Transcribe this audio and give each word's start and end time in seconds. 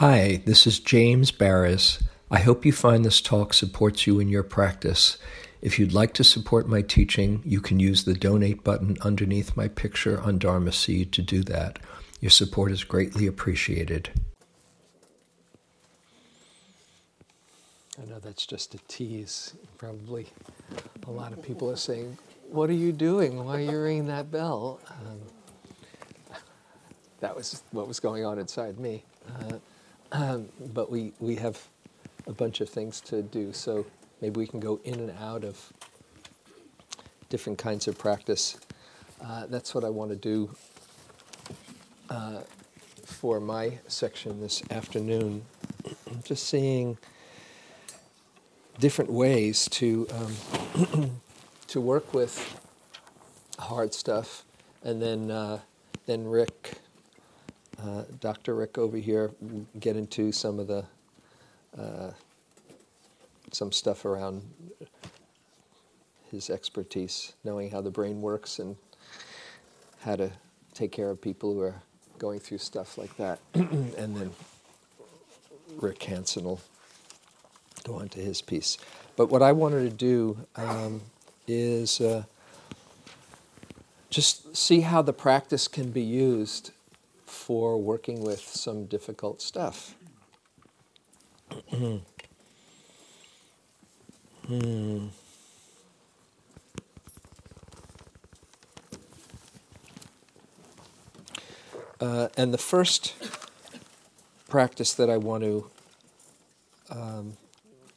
Hi, 0.00 0.40
this 0.46 0.66
is 0.66 0.80
James 0.80 1.30
Baraz. 1.30 2.02
I 2.30 2.38
hope 2.38 2.64
you 2.64 2.72
find 2.72 3.04
this 3.04 3.20
talk 3.20 3.52
supports 3.52 4.06
you 4.06 4.18
in 4.18 4.30
your 4.30 4.42
practice. 4.42 5.18
If 5.60 5.78
you'd 5.78 5.92
like 5.92 6.14
to 6.14 6.24
support 6.24 6.66
my 6.66 6.80
teaching, 6.80 7.42
you 7.44 7.60
can 7.60 7.78
use 7.78 8.04
the 8.04 8.14
donate 8.14 8.64
button 8.64 8.96
underneath 9.02 9.58
my 9.58 9.68
picture 9.68 10.18
on 10.18 10.38
Dharma 10.38 10.72
Seed 10.72 11.12
to 11.12 11.20
do 11.20 11.42
that. 11.42 11.80
Your 12.18 12.30
support 12.30 12.72
is 12.72 12.82
greatly 12.82 13.26
appreciated. 13.26 14.08
I 18.02 18.06
know 18.06 18.20
that's 18.20 18.46
just 18.46 18.74
a 18.74 18.78
tease. 18.88 19.52
Probably 19.76 20.28
a 21.06 21.10
lot 21.10 21.34
of 21.34 21.42
people 21.42 21.70
are 21.70 21.76
saying, 21.76 22.16
What 22.48 22.70
are 22.70 22.72
you 22.72 22.92
doing? 22.92 23.44
Why 23.44 23.58
are 23.58 23.60
you 23.60 23.78
ringing 23.78 24.06
that 24.06 24.30
bell? 24.30 24.80
Um, 24.88 26.40
that 27.20 27.36
was 27.36 27.62
what 27.72 27.86
was 27.86 28.00
going 28.00 28.24
on 28.24 28.38
inside 28.38 28.78
me. 28.78 29.04
Uh, 29.28 29.58
um, 30.12 30.48
but 30.74 30.90
we, 30.90 31.12
we 31.20 31.36
have 31.36 31.60
a 32.26 32.32
bunch 32.32 32.60
of 32.60 32.68
things 32.68 33.00
to 33.02 33.22
do, 33.22 33.52
so 33.52 33.86
maybe 34.20 34.38
we 34.38 34.46
can 34.46 34.60
go 34.60 34.80
in 34.84 34.94
and 34.94 35.12
out 35.18 35.44
of 35.44 35.72
different 37.28 37.58
kinds 37.58 37.88
of 37.88 37.96
practice. 37.96 38.58
Uh, 39.22 39.46
that's 39.46 39.74
what 39.74 39.84
I 39.84 39.88
want 39.90 40.10
to 40.10 40.16
do 40.16 40.50
uh, 42.08 42.40
for 43.04 43.40
my 43.40 43.78
section 43.86 44.40
this 44.40 44.62
afternoon. 44.70 45.44
Just 46.24 46.46
seeing 46.46 46.98
different 48.78 49.10
ways 49.12 49.68
to 49.68 50.08
um, 50.12 51.10
to 51.68 51.80
work 51.80 52.12
with 52.14 52.58
hard 53.58 53.94
stuff, 53.94 54.44
and 54.82 55.00
then 55.00 55.30
uh, 55.30 55.60
then 56.06 56.26
Rick 56.26 56.78
uh, 57.82 58.04
Dr. 58.20 58.54
Rick 58.54 58.78
over 58.78 58.96
here 58.96 59.30
get 59.78 59.96
into 59.96 60.32
some 60.32 60.58
of 60.58 60.66
the 60.66 60.84
uh, 61.78 62.10
some 63.52 63.72
stuff 63.72 64.04
around 64.04 64.42
his 66.30 66.50
expertise, 66.50 67.32
knowing 67.44 67.70
how 67.70 67.80
the 67.80 67.90
brain 67.90 68.22
works 68.22 68.58
and 68.58 68.76
how 70.02 70.16
to 70.16 70.30
take 70.74 70.92
care 70.92 71.10
of 71.10 71.20
people 71.20 71.54
who 71.54 71.60
are 71.60 71.82
going 72.18 72.38
through 72.38 72.58
stuff 72.58 72.96
like 72.96 73.16
that. 73.16 73.40
and 73.54 74.16
then 74.16 74.30
Rick 75.76 76.02
Hanson 76.04 76.44
will 76.44 76.60
go 77.84 77.94
on 77.94 78.08
to 78.10 78.20
his 78.20 78.42
piece. 78.42 78.78
But 79.16 79.30
what 79.30 79.42
I 79.42 79.52
wanted 79.52 79.90
to 79.90 79.96
do 79.96 80.46
um, 80.56 81.02
is 81.46 82.00
uh, 82.00 82.24
just 84.10 84.56
see 84.56 84.80
how 84.80 85.02
the 85.02 85.12
practice 85.12 85.66
can 85.68 85.90
be 85.90 86.02
used 86.02 86.70
for 87.30 87.78
working 87.78 88.22
with 88.22 88.40
some 88.40 88.86
difficult 88.86 89.40
stuff. 89.40 89.94
hmm. 91.70 91.98
Uh, 102.00 102.28
and 102.36 102.52
the 102.52 102.58
first 102.58 103.14
practice 104.48 104.94
that 104.94 105.10
I 105.10 105.18
want 105.18 105.44
to 105.44 105.70
um, 106.90 107.36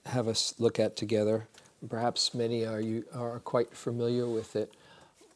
have 0.05 0.27
us 0.27 0.53
look 0.59 0.77
at 0.77 0.95
together, 0.95 1.47
perhaps 1.89 2.33
many 2.33 2.65
are 2.65 2.81
you 2.81 3.05
are 3.13 3.39
quite 3.39 3.75
familiar 3.75 4.27
with 4.27 4.55
it, 4.55 4.73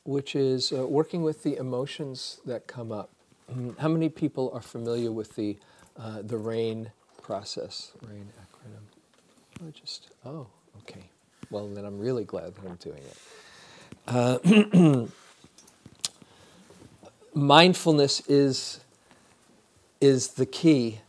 which 0.03 0.35
is 0.35 0.71
uh, 0.71 0.85
working 0.85 1.23
with 1.23 1.43
the 1.43 1.55
emotions 1.55 2.39
that 2.45 2.67
come 2.67 2.91
up. 2.91 3.09
Mm, 3.53 3.77
how 3.77 3.87
many 3.87 4.09
people 4.09 4.51
are 4.53 4.61
familiar 4.61 5.11
with 5.11 5.35
the 5.35 5.57
uh, 5.97 6.21
the 6.21 6.37
RAIN 6.37 6.91
process? 7.21 7.91
RAIN 8.01 8.29
acronym. 8.41 9.67
I 9.67 9.71
just 9.71 10.09
oh 10.25 10.47
okay. 10.79 11.05
Well 11.49 11.67
then 11.67 11.85
I'm 11.85 11.97
really 11.99 12.25
glad 12.25 12.55
that 12.55 12.65
I'm 12.65 12.75
doing 12.75 13.01
it. 13.03 13.17
Uh, 14.07 15.07
mindfulness 17.33 18.21
is 18.27 18.81
is 20.01 20.29
the 20.29 20.45
key 20.45 20.99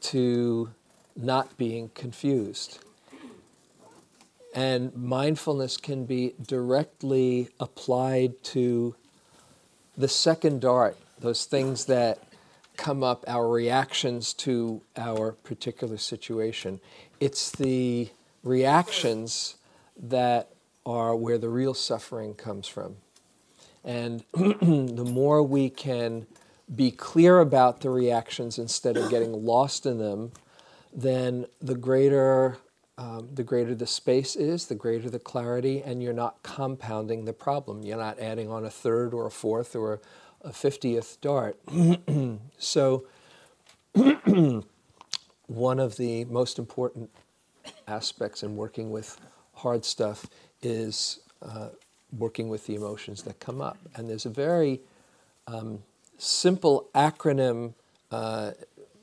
to 0.00 0.70
not 1.16 1.56
being 1.58 1.90
confused. 1.90 2.78
And 4.54 4.94
mindfulness 4.96 5.76
can 5.76 6.04
be 6.04 6.34
directly 6.40 7.48
applied 7.60 8.42
to 8.44 8.94
the 9.96 10.08
second 10.08 10.60
dart 10.60 10.96
those 11.20 11.44
things 11.44 11.86
that 11.86 12.22
come 12.76 13.02
up, 13.02 13.24
our 13.26 13.48
reactions 13.48 14.32
to 14.32 14.80
our 14.96 15.32
particular 15.32 15.98
situation. 15.98 16.80
It's 17.20 17.50
the 17.50 18.10
reactions 18.42 19.56
that 20.00 20.50
are 20.86 21.14
where 21.14 21.38
the 21.38 21.48
real 21.48 21.74
suffering 21.74 22.34
comes 22.34 22.66
from. 22.66 22.96
And 23.84 24.24
the 24.32 25.04
more 25.04 25.42
we 25.42 25.70
can 25.70 26.26
be 26.74 26.90
clear 26.90 27.40
about 27.40 27.80
the 27.80 27.90
reactions 27.90 28.58
instead 28.58 28.96
of 28.96 29.10
getting 29.10 29.44
lost 29.44 29.86
in 29.86 29.98
them, 29.98 30.32
then 30.92 31.46
the 31.60 31.74
greater 31.74 32.58
um, 32.98 33.28
the 33.32 33.44
greater 33.44 33.76
the 33.76 33.86
space 33.86 34.34
is, 34.34 34.66
the 34.66 34.74
greater 34.74 35.08
the 35.08 35.20
clarity, 35.20 35.80
and 35.84 36.02
you're 36.02 36.12
not 36.12 36.42
compounding 36.42 37.26
the 37.26 37.32
problem. 37.32 37.84
You're 37.84 37.96
not 37.96 38.18
adding 38.18 38.50
on 38.50 38.64
a 38.64 38.70
third 38.70 39.14
or 39.14 39.24
a 39.26 39.30
fourth 39.30 39.76
or 39.76 40.00
a, 40.42 40.48
a 40.48 40.52
50th 40.52 41.20
dart. 41.20 41.58
so, 42.58 43.04
one 45.46 45.80
of 45.80 45.96
the 45.96 46.24
most 46.26 46.58
important 46.58 47.10
aspects 47.86 48.42
in 48.42 48.56
working 48.56 48.90
with 48.90 49.18
hard 49.54 49.84
stuff 49.84 50.26
is 50.62 51.20
uh, 51.42 51.68
working 52.16 52.48
with 52.48 52.66
the 52.66 52.74
emotions 52.74 53.22
that 53.22 53.40
come 53.40 53.60
up. 53.60 53.78
And 53.94 54.08
there's 54.08 54.26
a 54.26 54.30
very 54.30 54.80
um, 55.46 55.82
simple 56.18 56.88
acronym 56.94 57.74
uh, 58.10 58.52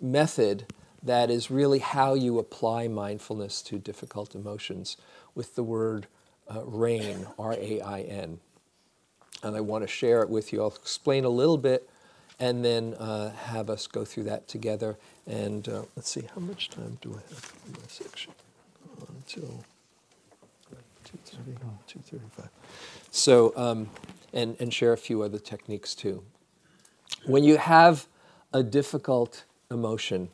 method 0.01 0.65
that 1.03 1.29
is 1.29 1.51
really 1.51 1.79
how 1.79 2.13
you 2.13 2.39
apply 2.39 2.87
mindfulness 2.87 3.61
to 3.63 3.77
difficult 3.77 4.33
emotions 4.33 4.97
with 5.35 5.55
the 5.55 5.63
word 5.63 6.07
uh, 6.47 6.61
RAIN, 6.63 7.27
R 7.37 7.53
A 7.53 7.81
I 7.81 8.01
N 8.01 8.39
and 9.43 9.55
I 9.55 9.61
want 9.61 9.83
to 9.83 9.87
share 9.87 10.21
it 10.21 10.29
with 10.29 10.51
you. 10.51 10.61
I'll 10.61 10.67
explain 10.67 11.25
a 11.25 11.29
little 11.29 11.57
bit 11.57 11.89
and 12.39 12.65
then 12.65 12.93
uh, 12.95 13.31
have 13.31 13.69
us 13.69 13.87
go 13.87 14.03
through 14.03 14.23
that 14.23 14.47
together. 14.47 14.97
And 15.27 15.67
uh, 15.67 15.83
let's 15.95 16.09
see, 16.09 16.27
how 16.33 16.41
much 16.41 16.69
time 16.69 16.97
do 17.01 17.11
I 17.11 17.33
have 17.33 17.53
in 17.67 17.73
my 17.73 17.87
section? 17.87 18.33
Until 19.07 19.63
2.30, 21.05 21.57
2.35. 21.87 22.49
So, 23.11 23.53
um, 23.55 23.89
and, 24.33 24.55
and 24.59 24.73
share 24.73 24.93
a 24.93 24.97
few 24.97 25.21
other 25.21 25.39
techniques 25.39 25.95
too. 25.95 26.23
When 27.25 27.43
you 27.43 27.57
have 27.57 28.07
a 28.53 28.61
difficult 28.63 29.45
emotion, 29.71 30.29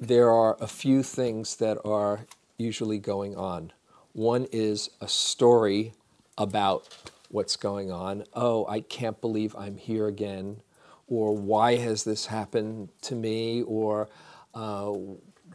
there 0.00 0.30
are 0.30 0.56
a 0.60 0.66
few 0.66 1.02
things 1.02 1.56
that 1.56 1.78
are 1.84 2.26
usually 2.58 2.98
going 2.98 3.36
on. 3.36 3.72
One 4.12 4.46
is 4.50 4.90
a 5.00 5.08
story 5.08 5.92
about 6.38 6.88
what's 7.36 7.56
going 7.56 7.92
on. 7.92 8.24
Oh, 8.32 8.66
I 8.66 8.80
can't 8.80 9.20
believe 9.20 9.54
I'm 9.56 9.76
here 9.76 10.06
again. 10.06 10.62
Or 11.06 11.36
why 11.36 11.76
has 11.76 12.02
this 12.02 12.24
happened 12.24 12.88
to 13.02 13.14
me? 13.14 13.60
Or 13.60 14.08
uh, 14.54 14.94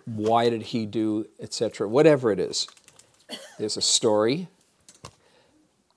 why 0.05 0.51
did 0.51 0.61
he 0.61 0.85
do, 0.85 1.25
etc. 1.39 1.89
Whatever 1.89 2.31
it 2.31 2.39
is. 2.39 2.67
There's 3.57 3.77
a 3.77 3.81
story. 3.81 4.47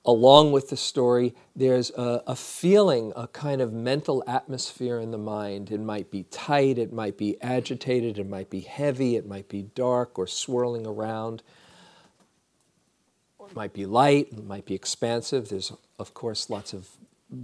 Along 0.06 0.52
with 0.52 0.70
the 0.70 0.76
story, 0.76 1.34
there's 1.54 1.90
a, 1.90 2.22
a, 2.26 2.34
feeling, 2.34 3.12
a 3.14 3.28
kind 3.28 3.60
of 3.60 3.74
mental 3.74 4.24
atmosphere 4.26 4.98
in 4.98 5.10
the 5.10 5.18
mind. 5.18 5.70
It 5.70 5.80
might 5.80 6.10
be 6.10 6.22
tight, 6.24 6.78
it 6.78 6.94
might 6.94 7.18
be 7.18 7.40
agitated, 7.42 8.18
it 8.18 8.28
might 8.28 8.48
be 8.48 8.60
heavy, 8.60 9.16
it 9.16 9.26
might 9.26 9.48
be 9.50 9.62
dark 9.74 10.18
or 10.18 10.26
swirling 10.26 10.86
around. 10.86 11.42
It 13.48 13.56
might 13.56 13.72
be 13.72 13.86
light, 13.86 14.28
it 14.32 14.44
might 14.44 14.64
be 14.64 14.74
expansive. 14.74 15.48
There's, 15.48 15.72
of 15.98 16.14
course, 16.14 16.50
lots 16.50 16.72
of 16.72 16.88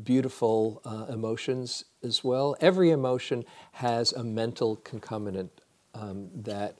beautiful 0.04 0.80
uh, 0.84 1.12
emotions 1.12 1.84
as 2.02 2.22
well. 2.22 2.56
Every 2.60 2.90
emotion 2.90 3.44
has 3.72 4.12
a 4.12 4.22
mental 4.22 4.76
concomitant 4.76 5.50
um, 5.94 6.28
that 6.34 6.76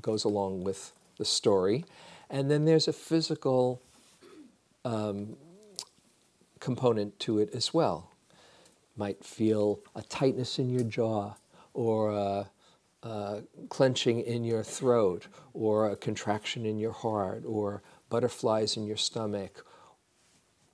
goes 0.00 0.24
along 0.24 0.64
with 0.64 0.92
the 1.18 1.24
story. 1.24 1.84
And 2.30 2.50
then 2.50 2.64
there's 2.64 2.88
a 2.88 2.92
physical 2.92 3.80
um, 4.84 5.36
component 6.60 7.18
to 7.20 7.38
it 7.38 7.50
as 7.54 7.72
well. 7.72 8.10
Might 8.96 9.24
feel 9.24 9.80
a 9.94 10.02
tightness 10.02 10.58
in 10.58 10.70
your 10.70 10.84
jaw 10.84 11.34
or 11.72 12.10
a, 12.10 12.50
a 13.02 13.42
clenching 13.68 14.20
in 14.20 14.44
your 14.44 14.62
throat 14.62 15.26
or 15.52 15.90
a 15.90 15.96
contraction 15.96 16.64
in 16.64 16.78
your 16.78 16.92
heart 16.92 17.42
or 17.46 17.82
butterflies 18.14 18.76
in 18.76 18.86
your 18.86 18.96
stomach, 18.96 19.66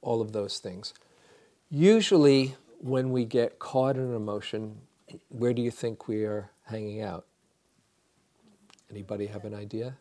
all 0.03 0.21
of 0.21 0.33
those 0.33 0.59
things. 0.59 0.93
Usually, 1.71 2.55
when 2.81 3.13
we 3.13 3.25
get 3.25 3.59
caught 3.59 3.97
in 3.97 4.03
an 4.03 4.15
emotion, 4.15 4.77
where 5.31 5.55
do 5.55 5.63
you 5.63 5.71
think 5.71 6.07
we 6.07 6.25
are 6.25 6.51
hanging 6.67 7.01
out? 7.01 7.25
Anybody 8.91 9.27
have 9.29 9.47
an 9.47 9.55
idea? 9.55 9.97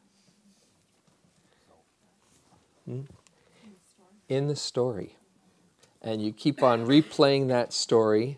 Hmm? 2.84 3.04
In 4.28 4.48
the 4.48 4.58
story. 4.58 5.16
And 6.02 6.22
you 6.22 6.34
keep 6.34 6.62
on 6.62 6.86
replaying 6.86 7.48
that 7.48 7.72
story. 7.72 8.38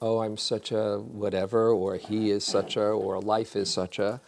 Oh, 0.00 0.18
I'm 0.18 0.36
such 0.36 0.72
a 0.72 0.98
whatever, 0.98 1.68
or 1.70 1.96
he 1.96 2.32
is 2.32 2.42
such 2.44 2.76
a, 2.76 2.86
or 2.86 3.20
life 3.20 3.54
is 3.54 3.70
such 3.70 4.00
a. 4.00 4.20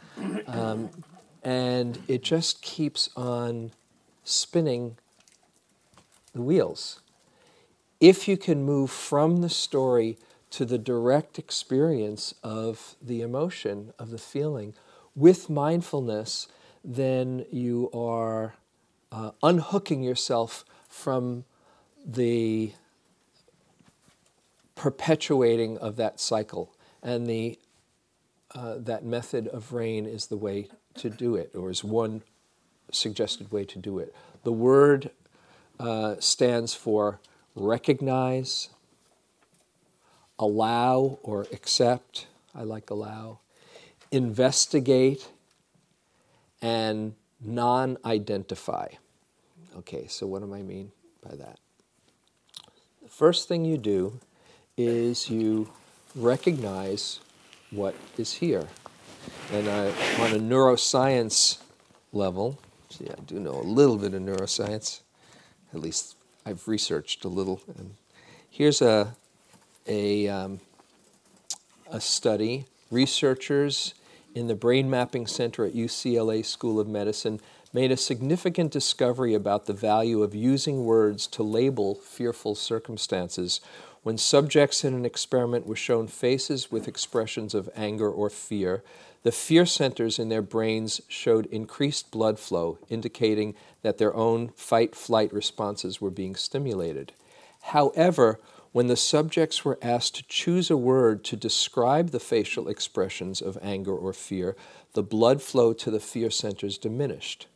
Um, 0.47 0.91
and 1.43 1.99
it 2.07 2.23
just 2.23 2.63
keeps 2.63 3.11
on 3.17 3.73
spinning 4.25 4.97
the 6.33 6.43
wheels. 6.43 7.01
If 8.01 8.27
you 8.27 8.37
can 8.37 8.65
move 8.65 8.91
from 8.91 9.41
the 9.41 9.49
story 9.49 10.19
to 10.51 10.65
the 10.65 10.79
direct 10.79 11.39
experience 11.39 12.35
of 12.43 12.97
the 13.01 13.21
emotion, 13.21 13.93
of 13.99 14.11
the 14.11 14.19
feeling, 14.19 14.75
with 15.15 15.49
mindfulness, 15.49 16.49
then 16.85 17.47
you 17.51 17.91
are 17.93 18.55
uh, 19.13 19.31
unhooking 19.43 20.03
yourself 20.03 20.65
from 20.89 21.45
the 22.05 22.73
perpetuating 24.75 25.79
of 25.79 25.97
that 25.97 26.21
cycle. 26.21 26.75
And 27.03 27.27
the, 27.27 27.59
uh, 28.55 28.77
that 28.79 29.05
method 29.05 29.49
of 29.49 29.73
rain 29.73 30.07
is 30.07 30.27
the 30.27 30.37
way 30.37 30.69
to 30.97 31.11
do 31.11 31.37
it, 31.37 31.53
or 31.55 31.71
is 31.71 31.83
one 31.83 32.23
suggested 32.95 33.53
way 33.53 33.65
to 33.65 33.79
do 33.79 33.99
it. 33.99 34.15
The 34.45 34.53
word 34.53 35.11
uh, 35.79 36.17
stands 36.21 36.75
for 36.75 37.21
recognize, 37.55 38.69
allow 40.39 41.19
or 41.23 41.43
accept. 41.53 42.27
I 42.55 42.63
like 42.63 42.91
allow, 42.91 43.41
investigate, 44.11 45.29
and 46.63 47.15
non 47.41 47.99
identify. 48.05 48.89
Okay, 49.79 50.07
so 50.07 50.27
what 50.27 50.43
do 50.43 50.55
I 50.55 50.63
mean 50.63 50.93
by 51.23 51.35
that? 51.37 51.59
The 53.03 53.09
first 53.09 53.49
thing 53.49 53.65
you 53.65 53.77
do 53.77 54.21
is 54.77 55.29
you 55.29 55.69
recognize 56.15 57.21
what 57.71 57.95
is 58.17 58.35
here. 58.35 58.67
And 59.53 59.69
I, 59.69 59.87
on 60.21 60.33
a 60.33 60.39
neuroscience 60.39 61.59
level, 62.13 62.59
see, 62.95 63.11
I 63.11 63.21
do 63.27 63.41
know 63.41 63.55
a 63.55 63.63
little 63.63 63.97
bit 63.97 64.15
of 64.15 64.23
neuroscience, 64.23 65.01
at 65.73 65.81
least 65.81 66.17
I've 66.47 66.67
researched 66.69 67.25
a 67.25 67.29
little. 67.29 67.61
And 67.77 67.95
here's 68.49 68.81
a, 68.81 69.17
a, 69.87 70.29
um, 70.29 70.61
a 71.91 72.01
study. 72.01 72.67
Researchers 72.91 73.95
in 74.35 74.47
the 74.47 74.55
Brain 74.55 74.89
Mapping 74.89 75.27
Center 75.27 75.65
at 75.65 75.75
UCLA 75.75 76.45
School 76.45 76.79
of 76.79 76.87
Medicine 76.87 77.41
made 77.73 77.91
a 77.91 77.97
significant 77.97 78.71
discovery 78.71 79.35
about 79.35 79.67
the 79.67 79.73
value 79.73 80.23
of 80.23 80.35
using 80.35 80.85
words 80.85 81.27
to 81.27 81.43
label 81.43 81.97
fearful 81.97 82.55
circumstances 82.55 83.61
when 84.05 84.19
subjects 84.19 84.85
in 84.85 84.95
an 84.95 85.05
experiment 85.05 85.67
were 85.67 85.75
shown 85.75 86.07
faces 86.07 86.71
with 86.71 86.87
expressions 86.87 87.55
of 87.55 87.69
anger 87.75 88.09
or 88.09 88.31
fear, 88.31 88.85
the 89.25 89.33
fear 89.33 89.67
centers 89.67 90.19
in 90.19 90.29
their 90.29 90.43
brains 90.43 91.01
showed 91.09 91.47
increased 91.47 92.11
blood 92.11 92.39
flow, 92.39 92.79
indicating 92.89 93.55
that 93.83 93.99
their 93.99 94.15
own 94.15 94.49
fight 94.55 94.95
flight 94.95 95.33
responses 95.33 96.01
were 96.01 96.11
being 96.11 96.37
stimulated. 96.37 97.13
However, 97.63 98.39
when 98.73 98.87
the 98.89 98.97
subjects 98.97 99.65
were 99.65 99.79
asked 99.81 100.17
to 100.17 100.25
choose 100.29 100.71
a 100.71 100.77
word 100.77 101.25
to 101.25 101.37
describe 101.37 102.11
the 102.11 102.21
facial 102.21 102.69
expressions 102.69 103.41
of 103.41 103.59
anger 103.63 103.97
or 103.97 104.13
fear, 104.13 104.57
the 104.93 105.03
blood 105.03 105.41
flow 105.41 105.73
to 105.73 105.91
the 105.91 106.01
fear 106.01 106.29
centers 106.29 106.77
diminished. 106.77 107.47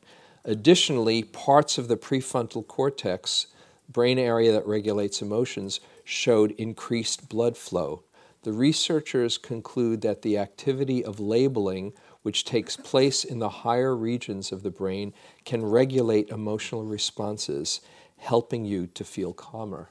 Additionally, 0.44 1.22
parts 1.22 1.76
of 1.76 1.88
the 1.88 1.96
prefrontal 1.98 2.66
cortex, 2.66 3.48
brain 3.90 4.18
area 4.18 4.52
that 4.52 4.66
regulates 4.66 5.20
emotions, 5.20 5.80
showed 6.02 6.52
increased 6.52 7.28
blood 7.28 7.58
flow. 7.58 8.02
The 8.48 8.54
researchers 8.54 9.36
conclude 9.36 10.00
that 10.00 10.22
the 10.22 10.38
activity 10.38 11.04
of 11.04 11.20
labeling, 11.20 11.92
which 12.22 12.46
takes 12.46 12.78
place 12.78 13.22
in 13.22 13.40
the 13.40 13.50
higher 13.60 13.94
regions 13.94 14.52
of 14.52 14.62
the 14.62 14.70
brain, 14.70 15.12
can 15.44 15.66
regulate 15.66 16.30
emotional 16.30 16.82
responses, 16.82 17.82
helping 18.16 18.64
you 18.64 18.86
to 18.86 19.04
feel 19.04 19.34
calmer. 19.34 19.90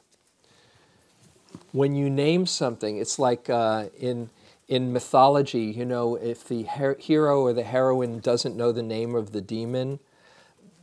When 1.72 1.94
you 1.94 2.10
name 2.10 2.48
something, 2.48 2.98
it's 2.98 3.20
like 3.20 3.48
uh, 3.48 3.90
in 3.96 4.32
in 4.68 4.92
mythology, 4.92 5.66
you 5.66 5.86
know, 5.86 6.16
if 6.16 6.44
the 6.48 6.64
her- 6.64 6.98
hero 7.00 7.42
or 7.42 7.54
the 7.54 7.62
heroine 7.62 8.18
doesn't 8.22 8.58
know 8.58 8.72
the 8.72 8.82
name 8.82 9.14
of 9.14 9.34
the 9.34 9.42
demon, 9.42 10.00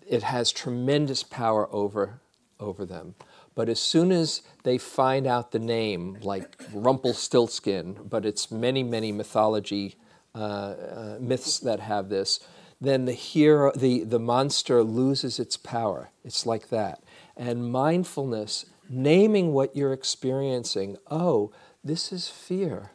it 0.07 0.23
has 0.23 0.53
tremendous 0.53 1.25
power 1.25 1.69
over, 1.75 2.21
over 2.61 2.87
them. 2.87 3.17
But 3.55 3.69
as 3.69 3.81
soon 3.81 4.11
as 4.11 4.43
they 4.65 4.79
find 4.79 5.27
out 5.27 5.53
the 5.53 5.59
name, 5.59 6.19
like 6.23 6.61
Rumpelstiltskin, 6.73 7.99
but 8.09 8.27
it's 8.27 8.51
many, 8.51 8.83
many 8.83 9.13
mythology 9.13 9.97
uh, 10.35 10.39
uh, 10.39 11.19
myths 11.21 11.61
that 11.61 11.81
have 11.81 12.09
this, 12.09 12.41
then 12.81 13.05
the 13.05 13.13
hero, 13.13 13.71
the, 13.77 14.05
the 14.05 14.19
monster 14.19 14.83
loses 14.83 15.39
its 15.39 15.57
power. 15.57 16.11
It's 16.25 16.45
like 16.45 16.71
that. 16.71 17.03
And 17.37 17.71
mindfulness, 17.71 18.67
naming 18.89 19.53
what 19.53 19.77
you're 19.77 19.93
experiencing, 19.93 20.97
oh, 21.11 21.53
this 21.85 22.13
is 22.13 22.29
fear. 22.29 22.91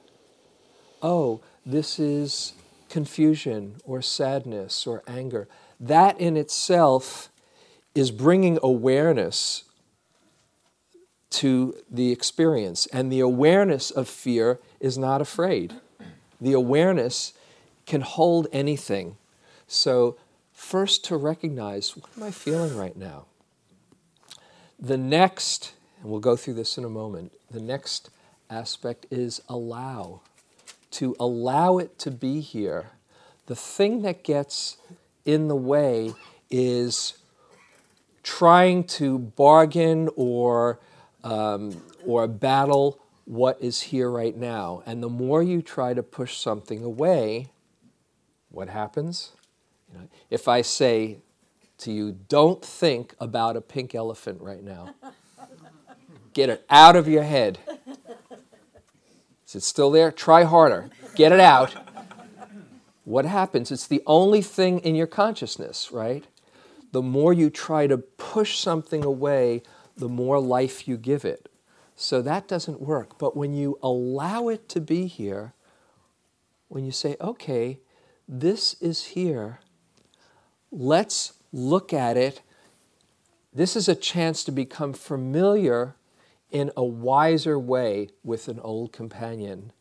Oh, 1.01 1.41
this 1.65 2.00
is 2.00 2.53
confusion 2.89 3.75
or 3.85 4.01
sadness 4.01 4.85
or 4.85 5.03
anger 5.07 5.47
that 5.79 6.19
in 6.19 6.35
itself 6.35 7.31
is 7.95 8.11
bringing 8.11 8.59
awareness 8.61 9.63
to 11.31 11.75
the 11.89 12.11
experience. 12.11 12.87
And 12.87 13.11
the 13.11 13.19
awareness 13.19 13.91
of 13.91 14.07
fear 14.07 14.59
is 14.79 14.97
not 14.97 15.21
afraid. 15.21 15.75
The 16.41 16.53
awareness 16.53 17.33
can 17.85 18.01
hold 18.01 18.47
anything. 18.51 19.17
So, 19.67 20.17
first 20.53 21.05
to 21.05 21.17
recognize 21.17 21.95
what 21.95 22.09
am 22.17 22.23
I 22.23 22.31
feeling 22.31 22.75
right 22.75 22.95
now? 22.95 23.25
The 24.79 24.97
next, 24.97 25.73
and 26.01 26.11
we'll 26.11 26.19
go 26.19 26.35
through 26.35 26.55
this 26.55 26.77
in 26.77 26.85
a 26.85 26.89
moment, 26.89 27.33
the 27.51 27.59
next 27.59 28.09
aspect 28.49 29.05
is 29.11 29.41
allow. 29.49 30.21
To 30.91 31.15
allow 31.19 31.77
it 31.77 31.99
to 31.99 32.11
be 32.11 32.39
here. 32.39 32.91
The 33.45 33.55
thing 33.55 34.01
that 34.04 34.23
gets 34.23 34.77
in 35.25 35.47
the 35.47 35.56
way 35.56 36.13
is 36.49 37.18
trying 38.23 38.83
to 38.83 39.19
bargain 39.19 40.09
or, 40.15 40.80
um, 41.23 41.81
or 42.06 42.28
battle 42.28 42.99
what 43.26 43.61
is 43.61 43.81
here 43.81 44.09
right 44.09 44.35
now. 44.35 44.83
And 44.85 45.04
the 45.04 45.09
more 45.09 45.44
you 45.44 45.61
try 45.61 45.94
to 45.94 46.02
push 46.02 46.38
something 46.38 46.83
away, 46.83 47.52
what 48.49 48.69
happens? 48.69 49.33
You 49.92 49.99
know, 49.99 50.07
if 50.30 50.47
I 50.47 50.61
say 50.61 51.18
to 51.80 51.92
you, 51.92 52.11
don't 52.28 52.64
think 52.64 53.16
about 53.19 53.56
a 53.56 53.61
pink 53.61 53.94
elephant 53.94 54.42
right 54.42 54.64
now, 54.64 54.95
get 56.33 56.49
it 56.49 56.66
out 56.69 56.95
of 56.95 57.07
your 57.07 57.23
head. 57.23 57.59
Is 59.47 59.56
it 59.56 59.64
still 59.64 59.92
there? 59.92 60.11
Try 60.11 60.44
harder. 60.44 60.90
Get 61.16 61.31
it 61.31 61.40
out 61.40 61.76
what 63.09 63.26
happens? 63.26 63.71
It's 63.71 63.88
the 63.88 64.04
only 64.06 64.44
thing 64.44 64.78
in 64.81 64.94
your 64.94 65.07
consciousness, 65.07 65.92
right? 65.92 66.26
The 66.92 67.02
more 67.02 67.33
you 67.33 67.49
try 67.49 67.88
to 67.88 67.97
push 67.97 68.59
something 68.59 69.04
away, 69.04 69.64
the 69.99 70.09
more 70.09 70.39
life 70.39 70.87
you 70.87 70.97
give 70.97 71.25
it. 71.25 71.49
So 71.95 72.21
that 72.21 72.47
doesn't 72.47 72.81
work. 72.81 73.18
But 73.18 73.35
when 73.35 73.53
you 73.53 73.77
allow 73.83 74.47
it 74.47 74.69
to 74.69 74.79
be 74.79 75.06
here, 75.07 75.53
when 76.69 76.85
you 76.85 76.91
say, 76.91 77.18
okay, 77.19 77.79
this 78.27 78.75
is 78.81 79.07
here, 79.07 79.59
let's 80.71 81.33
look 81.51 81.91
at 81.91 82.15
it. 82.15 82.41
This 83.53 83.75
is 83.75 83.89
a 83.89 83.95
chance 83.95 84.44
to 84.45 84.51
become 84.51 84.94
familiar 84.94 85.95
in 86.51 86.71
a 86.77 86.83
wiser 86.83 87.59
way 87.59 88.09
with 88.23 88.47
an 88.47 88.59
old 88.61 88.94
companion. 88.94 89.71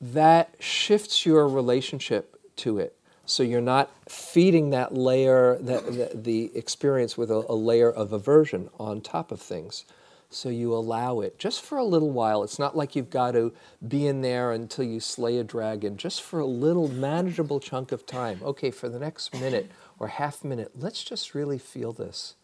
That 0.00 0.54
shifts 0.58 1.24
your 1.24 1.48
relationship 1.48 2.36
to 2.56 2.78
it. 2.78 2.98
So 3.32 3.42
you're 3.42 3.62
not 3.62 3.90
feeding 4.10 4.70
that 4.70 4.94
layer, 4.94 5.56
that, 5.62 5.86
the, 5.86 6.10
the 6.14 6.50
experience 6.54 7.16
with 7.16 7.30
a, 7.30 7.46
a 7.48 7.54
layer 7.54 7.90
of 7.90 8.12
aversion 8.12 8.68
on 8.78 9.00
top 9.00 9.32
of 9.32 9.40
things. 9.40 9.86
So 10.28 10.50
you 10.50 10.74
allow 10.74 11.20
it 11.20 11.38
just 11.38 11.62
for 11.62 11.78
a 11.78 11.84
little 11.84 12.10
while. 12.10 12.42
It's 12.42 12.58
not 12.58 12.76
like 12.76 12.94
you've 12.94 13.08
got 13.08 13.32
to 13.32 13.54
be 13.86 14.06
in 14.06 14.20
there 14.20 14.52
until 14.52 14.84
you 14.84 15.00
slay 15.00 15.38
a 15.38 15.44
dragon, 15.44 15.96
just 15.96 16.22
for 16.22 16.40
a 16.40 16.46
little 16.46 16.88
manageable 16.88 17.58
chunk 17.58 17.90
of 17.90 18.04
time. 18.04 18.40
Okay, 18.42 18.70
for 18.70 18.90
the 18.90 18.98
next 18.98 19.32
minute 19.32 19.70
or 19.98 20.08
half 20.08 20.44
minute, 20.44 20.72
let's 20.74 21.02
just 21.02 21.34
really 21.34 21.58
feel 21.58 21.92
this. 21.92 22.34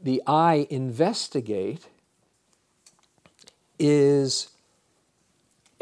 The 0.00 0.22
I 0.28 0.68
investigate 0.70 1.86
is 3.80 4.50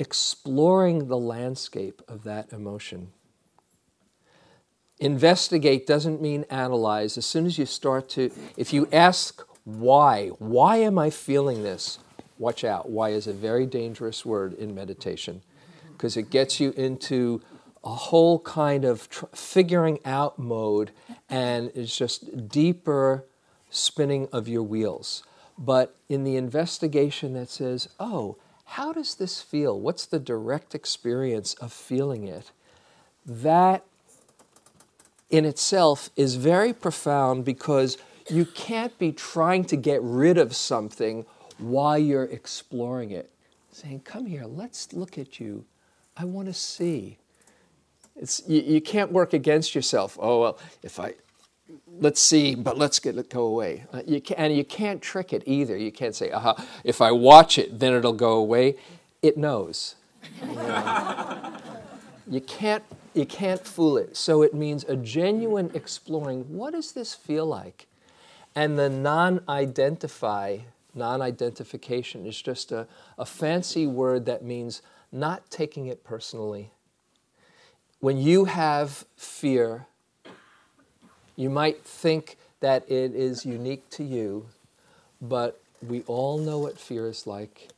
exploring 0.01 1.09
the 1.09 1.19
landscape 1.19 2.03
of 2.09 2.25
that 2.25 2.53
emotion. 2.53 3.13
Investigate 4.99 5.87
doesn't 5.87 6.21
mean 6.21 6.45
analyze. 6.51 7.17
As 7.17 7.27
soon 7.27 7.47
as 7.47 7.59
you 7.59 7.67
start 7.67 8.09
to, 8.11 8.31
if 8.57 8.73
you 8.73 8.89
ask 8.93 9.43
why, 9.65 10.29
why 10.39 10.77
am 10.79 10.99
I 10.99 11.11
feeling 11.11 11.63
this? 11.63 11.99
Watch 12.39 12.65
out. 12.65 12.91
Why 12.91 13.11
is 13.11 13.27
a 13.27 13.33
very 13.33 13.67
dangerous 13.67 14.25
word 14.25 14.55
in 14.55 14.75
meditation 14.75 15.43
because 15.93 16.17
it 16.17 16.31
gets 16.31 16.59
you 16.59 16.71
into 16.79 17.43
a 17.85 17.95
whole 17.95 18.41
kind 18.41 18.87
of 18.87 19.09
tr- 19.11 19.27
figuring 19.35 19.99
out 20.07 20.39
mode 20.39 20.91
and 21.29 21.71
it's 21.75 21.95
just 21.95 22.49
deeper 22.49 23.27
spinning 23.69 24.27
of 24.33 24.49
your 24.49 24.63
wheels. 24.63 25.23
But 25.59 25.95
in 26.09 26.25
the 26.25 26.37
investigation 26.37 27.35
that 27.35 27.51
says, 27.51 27.91
oh, 28.01 28.39
how 28.71 28.93
does 28.93 29.17
this 29.17 29.43
feel? 29.43 29.81
What's 29.81 30.07
the 30.07 30.21
direct 30.21 30.77
experience 30.77 31.55
of 31.55 31.73
feeling 31.73 32.29
it? 32.29 32.53
That 33.27 33.85
in 35.29 35.45
itself 35.45 36.09
is 36.15 36.37
very 36.37 36.73
profound 36.73 37.45
because 37.45 37.99
you 38.29 38.45
can't 38.45 38.97
be 38.97 39.11
trying 39.11 39.65
to 39.65 39.77
get 39.77 40.01
rid 40.03 40.39
of 40.39 40.55
something 40.55 41.27
while 41.59 41.99
you're 41.99 42.25
exploring 42.25 43.11
it. 43.11 43.29
Saying, 43.73 44.03
Come 44.05 44.27
here, 44.27 44.45
let's 44.47 44.93
look 44.93 45.19
at 45.19 45.41
you. 45.41 45.65
I 46.17 46.25
want 46.25 46.47
to 46.47 46.55
see. 46.55 47.19
It's, 48.15 48.41
you, 48.47 48.61
you 48.61 48.81
can't 48.81 49.11
work 49.11 49.33
against 49.33 49.75
yourself. 49.75 50.17
Oh, 50.21 50.43
well, 50.43 50.59
if 50.85 51.01
I, 51.01 51.15
let's 52.01 52.21
see, 52.21 52.55
but 52.55 52.79
let's 52.79 52.99
get 52.99 53.17
it 53.17 53.31
go 53.31 53.45
away. 53.45 53.85
Uh, 53.93 54.03
you 54.07 54.21
can, 54.21 54.37
and 54.37 54.57
you 54.57 54.65
can't 54.65 55.01
trick 55.03 55.33
it 55.33 55.43
either. 55.47 55.77
You 55.77 55.93
can't 55.93 56.15
say, 56.15 56.31
aha, 56.31 56.51
uh-huh, 56.51 56.65
if 56.85 57.01
I 57.01 57.13
watch 57.13 57.59
it, 57.59 57.79
then 57.79 57.95
it'll 57.95 58.13
go 58.13 58.33
away. 58.33 58.77
It 59.23 59.37
knows. 59.37 59.97
You, 60.43 60.59
you 62.29 62.41
can't 62.41 62.85
you 63.15 63.27
can't 63.27 63.67
fool 63.67 63.97
it. 63.97 64.17
So 64.17 64.43
it 64.43 64.55
means 64.55 64.85
a 64.85 64.97
genuine 64.97 65.71
exploring. 65.75 66.45
What 66.49 66.73
does 66.73 66.93
this 66.93 67.15
feel 67.15 67.47
like? 67.47 67.87
And 68.55 68.79
the 68.79 68.89
non-identify, 68.89 70.59
non-identification 70.95 72.27
is 72.27 72.41
just 72.41 72.73
a, 72.73 72.87
a 73.19 73.25
fancy 73.25 73.87
word 73.87 74.27
that 74.27 74.45
means 74.45 74.83
not 75.13 75.51
taking 75.51 75.87
it 75.87 76.05
personally. 76.05 76.71
When 78.01 78.17
you 78.17 78.47
have 78.47 79.05
fear, 79.17 79.87
you 81.37 81.51
might 81.51 81.85
think 81.85 82.37
that 82.61 82.91
it 82.91 83.15
is 83.15 83.45
unique 83.47 83.89
to 83.91 84.05
you, 84.05 84.47
but 85.21 85.61
we 85.87 86.03
all 86.03 86.39
know 86.39 86.59
what 86.59 86.79
fear 86.79 87.09
is 87.09 87.27
like. 87.27 87.69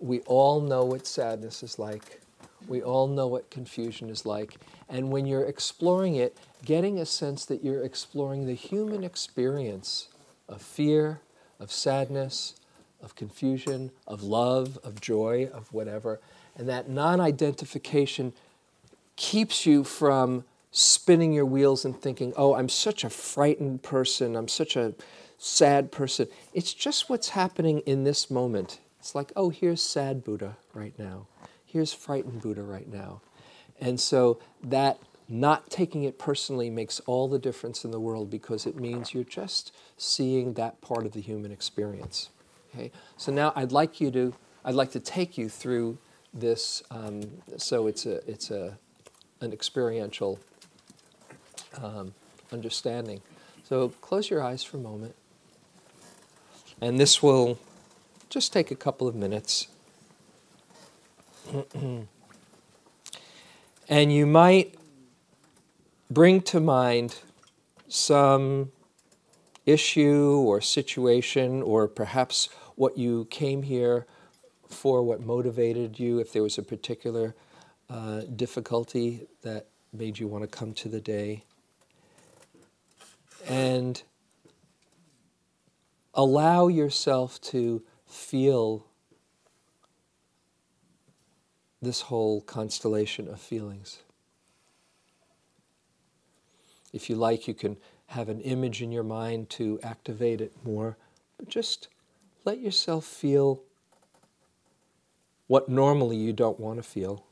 We 0.00 0.20
all 0.20 0.60
know 0.60 0.84
what 0.84 1.06
sadness 1.06 1.62
is 1.62 1.78
like. 1.78 2.20
We 2.68 2.82
all 2.82 3.08
know 3.08 3.26
what 3.26 3.50
confusion 3.50 4.10
is 4.10 4.24
like. 4.24 4.56
And 4.88 5.10
when 5.10 5.26
you're 5.26 5.44
exploring 5.44 6.14
it, 6.14 6.36
getting 6.64 6.98
a 6.98 7.06
sense 7.06 7.44
that 7.46 7.64
you're 7.64 7.82
exploring 7.82 8.46
the 8.46 8.54
human 8.54 9.04
experience 9.04 10.08
of 10.48 10.62
fear, 10.62 11.20
of 11.58 11.72
sadness, 11.72 12.54
of 13.02 13.14
confusion, 13.14 13.90
of 14.06 14.22
love, 14.22 14.78
of 14.82 15.00
joy, 15.00 15.48
of 15.52 15.72
whatever. 15.72 16.20
And 16.56 16.68
that 16.68 16.88
non 16.88 17.20
identification 17.20 18.32
keeps 19.16 19.66
you 19.66 19.84
from 19.84 20.44
spinning 20.70 21.32
your 21.32 21.46
wheels 21.46 21.84
and 21.84 22.00
thinking, 22.00 22.32
oh, 22.36 22.54
I'm 22.54 22.68
such 22.68 23.04
a 23.04 23.10
frightened 23.10 23.82
person, 23.82 24.36
I'm 24.36 24.48
such 24.48 24.76
a 24.76 24.94
sad 25.38 25.92
person. 25.92 26.28
It's 26.52 26.74
just 26.74 27.08
what's 27.08 27.30
happening 27.30 27.80
in 27.80 28.04
this 28.04 28.30
moment. 28.30 28.80
It's 28.98 29.14
like, 29.14 29.32
oh, 29.36 29.50
here's 29.50 29.80
sad 29.82 30.24
Buddha 30.24 30.56
right 30.74 30.98
now 30.98 31.26
here's 31.68 31.92
frightened 31.92 32.40
Buddha 32.40 32.62
right 32.62 32.90
now. 32.90 33.20
And 33.80 34.00
so 34.00 34.40
that 34.64 34.98
not 35.28 35.70
taking 35.70 36.04
it 36.04 36.18
personally 36.18 36.70
makes 36.70 37.00
all 37.00 37.28
the 37.28 37.38
difference 37.38 37.84
in 37.84 37.90
the 37.90 38.00
world 38.00 38.30
because 38.30 38.66
it 38.66 38.76
means 38.76 39.12
you're 39.12 39.22
just 39.22 39.72
seeing 39.98 40.54
that 40.54 40.80
part 40.80 41.04
of 41.04 41.12
the 41.12 41.20
human 41.20 41.52
experience. 41.52 42.30
Okay? 42.74 42.90
So 43.18 43.30
now 43.30 43.52
I'd 43.54 43.70
like 43.70 44.00
you 44.00 44.10
to, 44.12 44.34
I'd 44.64 44.74
like 44.74 44.90
to 44.92 45.00
take 45.00 45.36
you 45.36 45.50
through 45.50 45.98
this. 46.32 46.82
Um, 46.90 47.20
so 47.58 47.86
it's 47.86 48.06
a, 48.06 48.28
it's 48.28 48.50
a, 48.50 48.78
an 49.42 49.52
experiential 49.52 50.40
um, 51.82 52.14
understanding. 52.52 53.20
So 53.64 53.90
close 54.00 54.30
your 54.30 54.42
eyes 54.42 54.62
for 54.62 54.76
a 54.76 54.80
moment, 54.80 55.14
and 56.80 56.98
this 56.98 57.22
will 57.22 57.58
just 58.30 58.52
take 58.52 58.70
a 58.70 58.76
couple 58.76 59.08
of 59.08 59.14
minutes. 59.14 59.68
and 63.88 64.12
you 64.12 64.26
might 64.26 64.74
bring 66.10 66.40
to 66.42 66.60
mind 66.60 67.16
some 67.88 68.70
issue 69.66 70.42
or 70.46 70.60
situation, 70.60 71.62
or 71.62 71.88
perhaps 71.88 72.48
what 72.76 72.96
you 72.96 73.26
came 73.26 73.62
here 73.62 74.06
for, 74.68 75.02
what 75.02 75.20
motivated 75.20 75.98
you, 75.98 76.18
if 76.18 76.32
there 76.32 76.42
was 76.42 76.58
a 76.58 76.62
particular 76.62 77.34
uh, 77.90 78.22
difficulty 78.36 79.26
that 79.42 79.66
made 79.92 80.18
you 80.18 80.28
want 80.28 80.44
to 80.44 80.48
come 80.48 80.72
to 80.74 80.88
the 80.88 81.00
day. 81.00 81.44
And 83.48 84.02
allow 86.12 86.68
yourself 86.68 87.40
to 87.40 87.82
feel 88.06 88.84
this 91.80 92.02
whole 92.02 92.40
constellation 92.42 93.28
of 93.28 93.40
feelings. 93.40 94.02
If 96.92 97.08
you 97.08 97.16
like, 97.16 97.48
you 97.48 97.54
can 97.54 97.76
have 98.08 98.28
an 98.28 98.40
image 98.40 98.82
in 98.82 98.92
your 98.92 99.02
mind 99.02 99.48
to 99.50 99.78
activate 99.82 100.40
it 100.40 100.52
more, 100.64 100.96
but 101.38 101.48
just 101.48 101.88
let 102.44 102.60
yourself 102.60 103.04
feel 103.04 103.62
what 105.46 105.68
normally 105.68 106.16
you 106.16 106.32
don't 106.32 106.60
want 106.60 106.78
to 106.78 106.82
feel. 106.82 107.24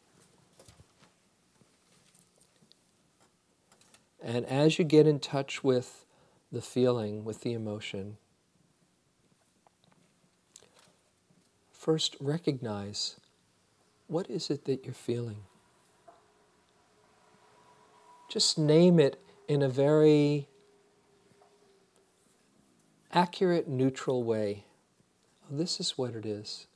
And 4.23 4.47
as 4.47 4.79
you 4.79 4.85
get 4.85 5.07
in 5.07 5.21
touch 5.21 5.63
with 5.63 6.06
the 6.51 6.63
feeling, 6.63 7.25
with 7.25 7.43
the 7.43 7.53
emotion, 7.53 8.17
first 11.71 12.17
recognize 12.21 13.17
what 14.09 14.31
is 14.31 14.51
it 14.51 14.65
that 14.65 14.85
you're 14.85 14.95
feeling? 14.95 15.43
Just 18.29 18.59
name 18.59 18.99
it 18.99 19.21
in 19.49 19.63
a 19.63 19.69
very 19.69 20.49
accurate, 23.13 23.69
neutral 23.69 24.23
way. 24.23 24.65
This 25.51 25.81
is 25.81 25.97
what 25.97 26.15
it 26.15 26.27
is. 26.27 26.67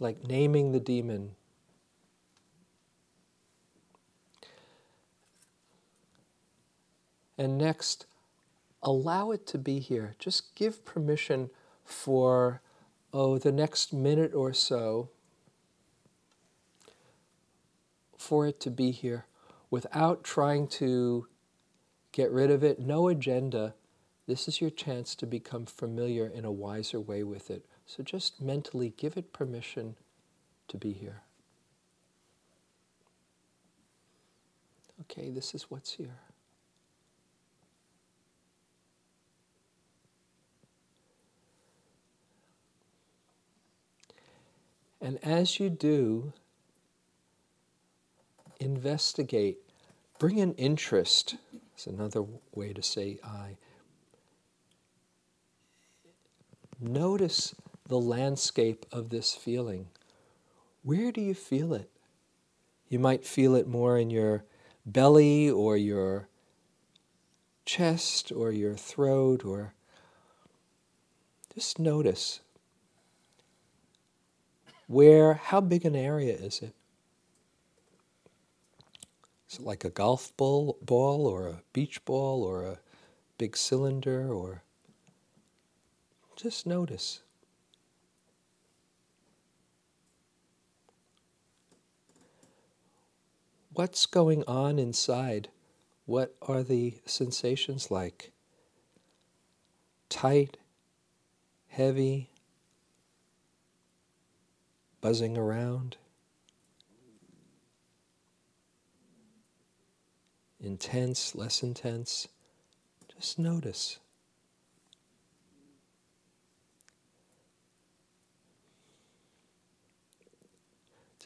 Like 0.00 0.26
naming 0.26 0.72
the 0.72 0.80
demon. 0.80 1.36
And 7.42 7.58
next, 7.58 8.06
allow 8.84 9.32
it 9.32 9.48
to 9.48 9.58
be 9.58 9.80
here. 9.80 10.14
Just 10.20 10.54
give 10.54 10.84
permission 10.84 11.50
for, 11.84 12.62
oh, 13.12 13.36
the 13.36 13.50
next 13.50 13.92
minute 13.92 14.32
or 14.32 14.52
so 14.52 15.08
for 18.16 18.46
it 18.46 18.60
to 18.60 18.70
be 18.70 18.92
here 18.92 19.26
without 19.72 20.22
trying 20.22 20.68
to 20.68 21.26
get 22.12 22.30
rid 22.30 22.48
of 22.48 22.62
it. 22.62 22.78
No 22.78 23.08
agenda. 23.08 23.74
This 24.28 24.46
is 24.46 24.60
your 24.60 24.70
chance 24.70 25.16
to 25.16 25.26
become 25.26 25.66
familiar 25.66 26.28
in 26.28 26.44
a 26.44 26.52
wiser 26.52 27.00
way 27.00 27.24
with 27.24 27.50
it. 27.50 27.66
So 27.86 28.04
just 28.04 28.40
mentally 28.40 28.94
give 28.96 29.16
it 29.16 29.32
permission 29.32 29.96
to 30.68 30.76
be 30.76 30.92
here. 30.92 31.22
Okay, 35.00 35.28
this 35.28 35.56
is 35.56 35.64
what's 35.72 35.94
here. 35.94 36.20
And 45.02 45.18
as 45.24 45.58
you 45.58 45.68
do, 45.68 46.32
investigate, 48.60 49.58
bring 50.20 50.40
an 50.40 50.54
interest. 50.54 51.34
It's 51.74 51.88
another 51.88 52.24
way 52.54 52.72
to 52.72 52.82
say 52.82 53.18
I. 53.24 53.56
Notice 56.80 57.52
the 57.88 57.98
landscape 57.98 58.86
of 58.92 59.10
this 59.10 59.34
feeling. 59.34 59.88
Where 60.84 61.10
do 61.10 61.20
you 61.20 61.34
feel 61.34 61.74
it? 61.74 61.90
You 62.88 63.00
might 63.00 63.26
feel 63.26 63.56
it 63.56 63.66
more 63.66 63.98
in 63.98 64.10
your 64.10 64.44
belly 64.86 65.50
or 65.50 65.76
your 65.76 66.28
chest 67.64 68.30
or 68.30 68.52
your 68.52 68.74
throat 68.76 69.44
or 69.44 69.74
Just 71.54 71.78
notice 71.78 72.40
where, 74.92 75.34
how 75.34 75.60
big 75.60 75.84
an 75.84 75.96
area 75.96 76.34
is 76.34 76.60
it? 76.62 76.74
Is 79.50 79.58
it 79.58 79.64
like 79.64 79.84
a 79.84 79.90
golf 79.90 80.36
ball, 80.36 80.78
ball 80.82 81.26
or 81.26 81.46
a 81.46 81.62
beach 81.72 82.04
ball 82.04 82.42
or 82.42 82.64
a 82.64 82.78
big 83.38 83.56
cylinder 83.56 84.32
or 84.32 84.62
just 86.42 86.66
notice. 86.66 87.20
What's 93.74 94.06
going 94.06 94.42
on 94.48 94.78
inside? 94.78 95.50
What 96.04 96.34
are 96.42 96.64
the 96.64 97.00
sensations 97.06 97.92
like? 97.92 98.32
Tight, 100.08 100.56
heavy, 101.68 102.31
buzzing 105.02 105.36
around, 105.36 105.98
intense, 110.58 111.34
less 111.34 111.62
intense. 111.62 112.28
Just 113.14 113.38
notice. 113.38 113.98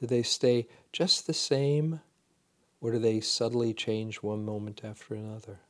Do 0.01 0.07
they 0.07 0.23
stay 0.23 0.67
just 0.93 1.27
the 1.27 1.35
same, 1.35 2.01
or 2.81 2.93
do 2.93 2.99
they 2.99 3.21
subtly 3.21 3.73
change 3.73 4.17
one 4.17 4.45
moment 4.45 4.81
after 4.83 5.15
another? 5.15 5.61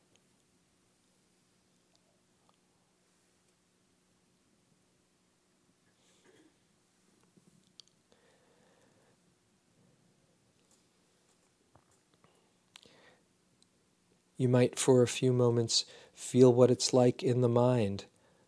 You 14.37 14.47
might, 14.47 14.77
for 14.77 15.01
a 15.01 15.07
few 15.07 15.33
moments, 15.33 15.85
feel 16.13 16.53
what 16.53 16.71
it's 16.71 16.93
like 16.93 17.23
in 17.23 17.41
the 17.41 17.49
mind. 17.49 18.05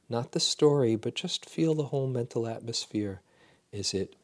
Not 0.08 0.32
the 0.32 0.40
story, 0.40 0.96
but 0.96 1.16
just 1.16 1.50
feel 1.50 1.74
the 1.74 1.86
whole 1.86 2.08
mental 2.08 2.48
atmosphere. 2.48 3.22
Is 3.72 3.94
it 3.94 4.16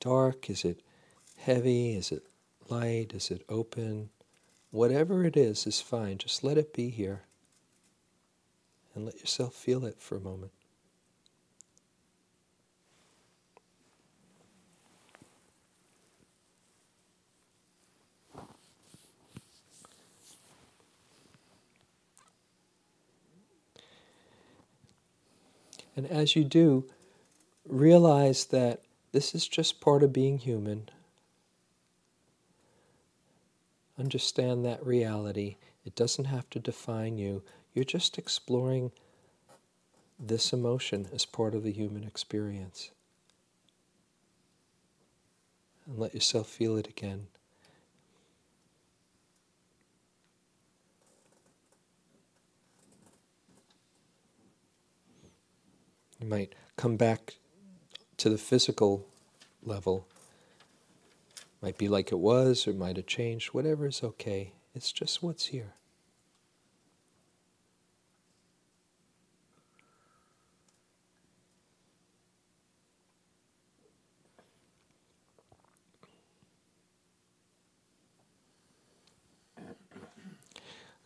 dark? 0.00 0.50
Is 0.50 0.64
it 0.64 0.80
heavy? 1.36 1.94
Is 1.94 2.10
it 2.10 2.24
light? 2.68 3.12
Is 3.14 3.30
it 3.30 3.44
open? 3.48 4.10
Whatever 4.70 5.24
it 5.24 5.36
is, 5.36 5.66
is 5.66 5.80
fine. 5.80 6.18
Just 6.18 6.44
let 6.44 6.58
it 6.58 6.72
be 6.72 6.90
here. 6.90 7.22
And 8.94 9.04
let 9.04 9.20
yourself 9.20 9.54
feel 9.54 9.84
it 9.84 10.00
for 10.00 10.16
a 10.16 10.20
moment. 10.20 10.52
And 26.00 26.10
as 26.10 26.34
you 26.34 26.44
do, 26.44 26.86
realize 27.68 28.46
that 28.46 28.80
this 29.12 29.34
is 29.34 29.46
just 29.46 29.82
part 29.82 30.02
of 30.02 30.14
being 30.14 30.38
human. 30.38 30.88
Understand 33.98 34.64
that 34.64 34.82
reality. 34.86 35.56
It 35.84 35.94
doesn't 35.94 36.24
have 36.24 36.48
to 36.50 36.58
define 36.58 37.18
you. 37.18 37.42
You're 37.74 37.84
just 37.84 38.16
exploring 38.16 38.92
this 40.18 40.54
emotion 40.54 41.06
as 41.12 41.26
part 41.26 41.54
of 41.54 41.64
the 41.64 41.72
human 41.72 42.04
experience. 42.04 42.92
And 45.84 45.98
let 45.98 46.14
yourself 46.14 46.48
feel 46.48 46.78
it 46.78 46.88
again. 46.88 47.26
You 56.20 56.28
might 56.28 56.54
come 56.76 56.96
back 56.96 57.36
to 58.18 58.28
the 58.28 58.36
physical 58.36 59.06
level. 59.62 60.06
Might 61.62 61.78
be 61.78 61.88
like 61.88 62.12
it 62.12 62.18
was, 62.18 62.66
or 62.66 62.74
might 62.74 62.96
have 62.96 63.06
changed. 63.06 63.48
Whatever 63.48 63.86
is 63.86 64.02
okay. 64.02 64.52
It's 64.74 64.92
just 64.92 65.22
what's 65.22 65.46
here. 65.46 65.74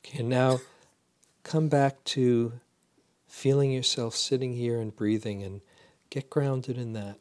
Okay, 0.05 0.19
and 0.19 0.29
now 0.29 0.61
come 1.45 1.69
back 1.69 2.03
to 2.05 2.53
feeling 3.35 3.73
yourself 3.73 4.15
sitting 4.15 4.55
here 4.55 4.81
and 4.81 4.95
breathing 4.95 5.43
and 5.43 5.61
get 6.09 6.31
grounded 6.31 6.79
in 6.79 6.93
that. 6.93 7.19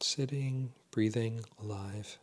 Sitting, 0.00 0.72
breathing, 0.90 1.42
alive. 1.60 2.18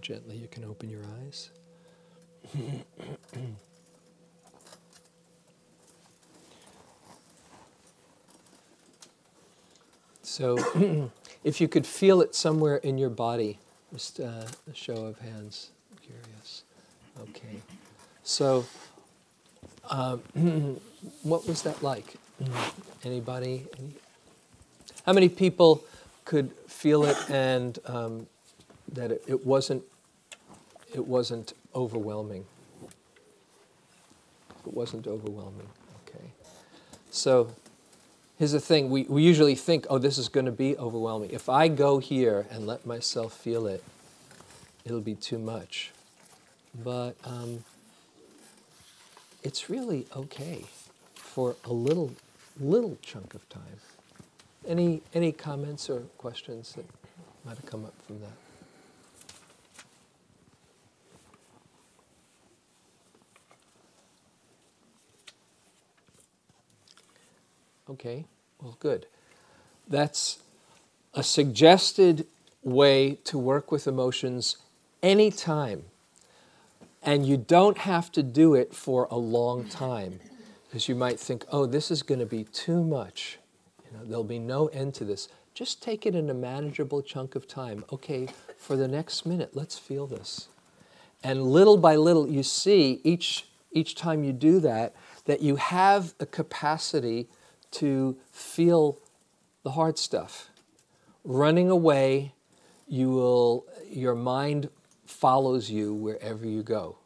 Gently 0.00 0.36
you 0.36 0.48
can 0.48 0.64
open 0.64 0.88
your 0.90 1.02
eyes. 1.24 1.50
so, 10.22 11.10
if 11.44 11.60
you 11.60 11.68
could 11.68 11.86
feel 11.86 12.20
it 12.20 12.34
somewhere 12.34 12.76
in 12.76 12.98
your 12.98 13.10
body, 13.10 13.58
just 13.92 14.20
uh, 14.20 14.46
a 14.70 14.74
show 14.74 15.06
of 15.06 15.18
hands. 15.20 15.70
I'm 15.90 15.98
curious. 15.98 16.64
Okay. 17.20 17.60
So, 18.24 18.64
um, 19.90 20.20
what 21.22 21.46
was 21.46 21.62
that 21.62 21.82
like? 21.82 22.14
Anybody? 23.04 23.66
Any? 23.78 23.94
How 25.06 25.12
many 25.12 25.28
people 25.28 25.84
could 26.24 26.52
feel 26.68 27.04
it 27.04 27.16
and 27.28 27.78
um, 27.86 28.26
that 28.92 29.10
it, 29.10 29.24
it 29.26 29.46
wasn't 29.46 29.82
it 30.94 31.06
wasn't 31.06 31.54
overwhelming. 31.74 32.44
It 34.66 34.74
wasn't 34.74 35.06
overwhelming. 35.06 35.68
Okay. 36.06 36.24
So 37.10 37.54
here's 38.38 38.52
the 38.52 38.60
thing 38.60 38.90
we, 38.90 39.04
we 39.04 39.22
usually 39.22 39.54
think, 39.54 39.86
oh, 39.88 39.98
this 39.98 40.18
is 40.18 40.28
going 40.28 40.46
to 40.46 40.52
be 40.52 40.76
overwhelming. 40.76 41.30
If 41.30 41.48
I 41.48 41.68
go 41.68 41.98
here 41.98 42.46
and 42.50 42.66
let 42.66 42.84
myself 42.84 43.32
feel 43.32 43.66
it, 43.66 43.82
it'll 44.84 45.00
be 45.00 45.14
too 45.14 45.38
much. 45.38 45.92
But 46.84 47.16
um, 47.24 47.64
it's 49.42 49.70
really 49.70 50.06
okay 50.14 50.64
for 51.14 51.56
a 51.64 51.72
little, 51.72 52.12
little 52.60 52.98
chunk 53.02 53.34
of 53.34 53.48
time. 53.48 53.62
Any, 54.66 55.02
any 55.14 55.32
comments 55.32 55.90
or 55.90 56.00
questions 56.18 56.74
that 56.74 56.86
might 57.44 57.56
have 57.56 57.66
come 57.66 57.84
up 57.84 57.94
from 58.06 58.20
that? 58.20 58.41
Okay, 67.90 68.24
well, 68.60 68.76
good. 68.80 69.06
That's 69.88 70.38
a 71.14 71.22
suggested 71.22 72.26
way 72.62 73.18
to 73.24 73.38
work 73.38 73.72
with 73.72 73.86
emotions 73.86 74.56
anytime. 75.02 75.84
And 77.02 77.26
you 77.26 77.36
don't 77.36 77.78
have 77.78 78.12
to 78.12 78.22
do 78.22 78.54
it 78.54 78.74
for 78.74 79.08
a 79.10 79.16
long 79.16 79.68
time 79.68 80.20
because 80.68 80.88
you 80.88 80.94
might 80.94 81.18
think, 81.18 81.44
oh, 81.50 81.66
this 81.66 81.90
is 81.90 82.02
going 82.02 82.20
to 82.20 82.26
be 82.26 82.44
too 82.44 82.84
much. 82.84 83.38
You 83.84 83.98
know, 83.98 84.04
there'll 84.04 84.24
be 84.24 84.38
no 84.38 84.68
end 84.68 84.94
to 84.94 85.04
this. 85.04 85.28
Just 85.52 85.82
take 85.82 86.06
it 86.06 86.14
in 86.14 86.30
a 86.30 86.34
manageable 86.34 87.02
chunk 87.02 87.34
of 87.34 87.46
time. 87.46 87.84
Okay, 87.92 88.28
for 88.56 88.76
the 88.76 88.88
next 88.88 89.26
minute, 89.26 89.50
let's 89.54 89.76
feel 89.76 90.06
this. 90.06 90.48
And 91.24 91.42
little 91.42 91.76
by 91.76 91.96
little, 91.96 92.28
you 92.28 92.42
see 92.42 93.00
each, 93.04 93.46
each 93.72 93.96
time 93.96 94.24
you 94.24 94.32
do 94.32 94.60
that, 94.60 94.94
that 95.26 95.42
you 95.42 95.56
have 95.56 96.14
a 96.20 96.26
capacity 96.26 97.28
to 97.72 98.16
feel 98.30 98.98
the 99.62 99.72
hard 99.72 99.98
stuff. 99.98 100.48
Running 101.24 101.70
away, 101.70 102.32
you 102.88 103.10
will, 103.10 103.66
your 103.88 104.14
mind 104.14 104.70
follows 105.06 105.70
you 105.70 105.94
wherever 105.94 106.46
you 106.46 106.62
go. 106.62 106.96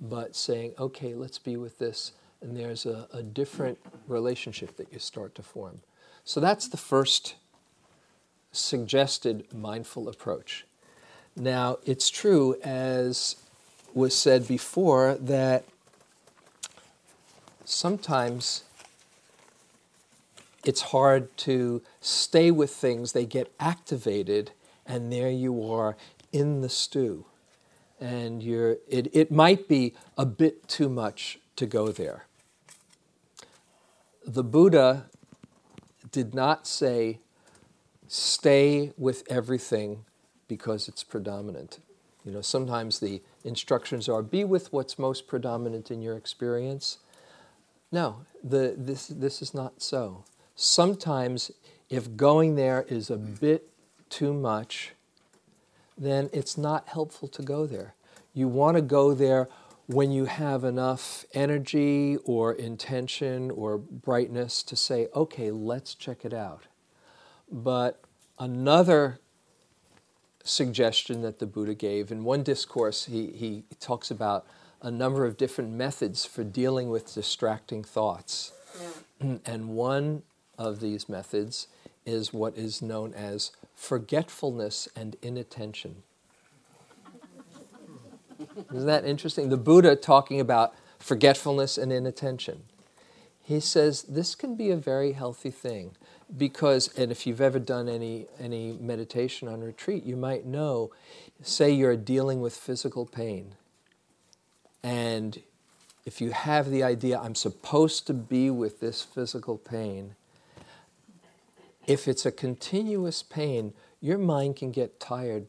But 0.00 0.34
saying, 0.34 0.74
okay, 0.78 1.14
let's 1.14 1.38
be 1.38 1.56
with 1.56 1.78
this, 1.78 2.12
and 2.40 2.56
there's 2.56 2.86
a, 2.86 3.06
a 3.12 3.22
different 3.22 3.78
relationship 4.08 4.76
that 4.76 4.92
you 4.92 4.98
start 4.98 5.34
to 5.36 5.42
form. 5.42 5.80
So 6.24 6.40
that's 6.40 6.68
the 6.68 6.76
first 6.76 7.36
suggested 8.50 9.46
mindful 9.52 10.08
approach. 10.08 10.64
Now, 11.36 11.78
it's 11.84 12.10
true, 12.10 12.56
as 12.62 13.36
was 13.94 14.14
said 14.14 14.46
before, 14.48 15.14
that 15.20 15.64
sometimes 17.64 18.64
it's 20.64 20.82
hard 20.82 21.36
to 21.38 21.82
stay 22.00 22.50
with 22.50 22.70
things, 22.70 23.12
they 23.12 23.26
get 23.26 23.52
activated, 23.58 24.52
and 24.86 25.12
there 25.12 25.30
you 25.30 25.70
are 25.70 25.96
in 26.32 26.60
the 26.60 26.68
stew. 26.68 27.26
And 28.00 28.42
you're, 28.42 28.78
it, 28.88 29.14
it 29.14 29.30
might 29.30 29.68
be 29.68 29.94
a 30.18 30.26
bit 30.26 30.68
too 30.68 30.88
much 30.88 31.38
to 31.56 31.66
go 31.66 31.88
there. 31.88 32.26
The 34.26 34.44
Buddha 34.44 35.06
did 36.10 36.34
not 36.34 36.66
say, 36.66 37.20
stay 38.08 38.92
with 38.96 39.24
everything 39.30 40.04
because 40.48 40.88
it's 40.88 41.02
predominant. 41.02 41.78
You 42.24 42.32
know, 42.32 42.40
sometimes 42.40 43.00
the 43.00 43.22
instructions 43.44 44.08
are 44.08 44.22
be 44.22 44.44
with 44.44 44.72
what's 44.72 44.98
most 44.98 45.26
predominant 45.26 45.90
in 45.90 46.02
your 46.02 46.16
experience. 46.16 46.98
No, 47.90 48.24
the, 48.42 48.74
this, 48.76 49.08
this 49.08 49.42
is 49.42 49.54
not 49.54 49.82
so. 49.82 50.24
Sometimes, 50.54 51.50
if 51.88 52.16
going 52.16 52.54
there 52.54 52.84
is 52.88 53.10
a 53.10 53.16
bit 53.16 53.68
too 54.08 54.32
much, 54.32 54.92
then 55.96 56.30
it's 56.32 56.56
not 56.58 56.88
helpful 56.88 57.28
to 57.28 57.42
go 57.42 57.66
there. 57.66 57.94
You 58.34 58.48
want 58.48 58.76
to 58.76 58.82
go 58.82 59.14
there 59.14 59.48
when 59.86 60.10
you 60.10 60.24
have 60.24 60.64
enough 60.64 61.24
energy 61.34 62.16
or 62.24 62.52
intention 62.52 63.50
or 63.50 63.78
brightness 63.78 64.62
to 64.62 64.76
say, 64.76 65.08
okay, 65.14 65.50
let's 65.50 65.94
check 65.94 66.24
it 66.24 66.32
out. 66.32 66.62
But 67.50 68.00
another 68.38 69.20
suggestion 70.44 71.22
that 71.22 71.38
the 71.38 71.46
Buddha 71.46 71.74
gave. 71.74 72.10
In 72.10 72.24
one 72.24 72.42
discourse, 72.42 73.04
he, 73.06 73.28
he 73.28 73.64
talks 73.80 74.10
about 74.10 74.46
a 74.80 74.90
number 74.90 75.24
of 75.24 75.36
different 75.36 75.70
methods 75.70 76.24
for 76.24 76.42
dealing 76.42 76.88
with 76.88 77.14
distracting 77.14 77.84
thoughts. 77.84 78.52
Yeah. 78.80 78.88
And 79.46 79.68
one 79.68 80.24
of 80.58 80.80
these 80.80 81.08
methods 81.08 81.68
is 82.04 82.32
what 82.32 82.56
is 82.56 82.82
known 82.82 83.14
as 83.14 83.52
forgetfulness 83.74 84.88
and 84.96 85.16
inattention. 85.22 86.02
Isn't 88.72 88.86
that 88.86 89.04
interesting? 89.04 89.48
The 89.48 89.56
Buddha 89.56 89.96
talking 89.96 90.40
about 90.40 90.74
forgetfulness 90.98 91.78
and 91.78 91.92
inattention. 91.92 92.62
He 93.40 93.60
says 93.60 94.02
this 94.02 94.34
can 94.34 94.56
be 94.56 94.70
a 94.70 94.76
very 94.76 95.12
healthy 95.12 95.50
thing 95.50 95.96
because 96.36 96.88
and 96.96 97.10
if 97.12 97.26
you've 97.26 97.40
ever 97.40 97.58
done 97.58 97.88
any 97.88 98.26
any 98.38 98.76
meditation 98.80 99.48
on 99.48 99.60
retreat 99.60 100.04
you 100.04 100.16
might 100.16 100.46
know 100.46 100.90
say 101.42 101.70
you're 101.70 101.96
dealing 101.96 102.40
with 102.40 102.54
physical 102.54 103.04
pain 103.04 103.54
and 104.82 105.42
if 106.06 106.20
you 106.20 106.30
have 106.30 106.70
the 106.70 106.82
idea 106.82 107.18
i'm 107.18 107.34
supposed 107.34 108.06
to 108.06 108.14
be 108.14 108.48
with 108.50 108.80
this 108.80 109.02
physical 109.02 109.58
pain 109.58 110.14
if 111.86 112.06
it's 112.08 112.26
a 112.26 112.32
continuous 112.32 113.22
pain 113.22 113.72
your 114.00 114.18
mind 114.18 114.56
can 114.56 114.70
get 114.70 115.00
tired 115.00 115.46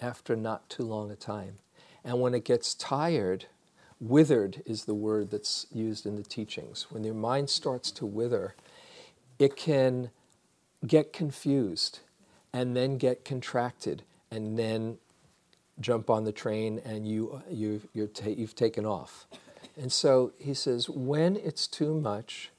after 0.00 0.34
not 0.34 0.68
too 0.68 0.82
long 0.82 1.10
a 1.10 1.16
time 1.16 1.58
and 2.04 2.20
when 2.20 2.34
it 2.34 2.44
gets 2.44 2.74
tired 2.74 3.46
withered 4.00 4.62
is 4.66 4.84
the 4.84 4.94
word 4.94 5.30
that's 5.30 5.66
used 5.72 6.06
in 6.06 6.16
the 6.16 6.22
teachings 6.22 6.86
when 6.90 7.04
your 7.04 7.14
mind 7.14 7.48
starts 7.48 7.90
to 7.90 8.04
wither 8.04 8.54
it 9.38 9.56
can 9.56 10.10
get 10.86 11.12
confused 11.12 12.00
and 12.52 12.76
then 12.76 12.98
get 12.98 13.24
contracted 13.24 14.02
and 14.30 14.58
then 14.58 14.98
jump 15.80 16.10
on 16.10 16.24
the 16.24 16.32
train 16.32 16.80
and 16.84 17.08
you, 17.08 17.32
uh, 17.32 17.40
you, 17.50 17.82
you're 17.92 18.06
ta- 18.06 18.28
you've 18.28 18.54
taken 18.54 18.86
off. 18.86 19.26
And 19.76 19.90
so 19.90 20.32
he 20.38 20.54
says, 20.54 20.88
when 20.88 21.36
it's 21.36 21.66
too 21.66 21.94
much, 21.94 22.51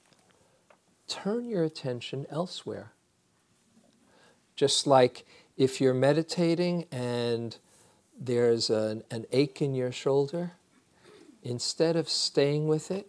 turn 1.08 1.48
your 1.48 1.64
attention 1.64 2.26
elsewhere. 2.30 2.92
Just 4.56 4.86
like 4.86 5.24
if 5.56 5.80
you're 5.80 5.94
meditating 5.94 6.86
and 6.90 7.56
there's 8.18 8.70
an, 8.70 9.02
an 9.10 9.26
ache 9.32 9.60
in 9.60 9.74
your 9.74 9.92
shoulder, 9.92 10.52
instead 11.42 11.96
of 11.96 12.08
staying 12.08 12.68
with 12.68 12.90
it, 12.90 13.08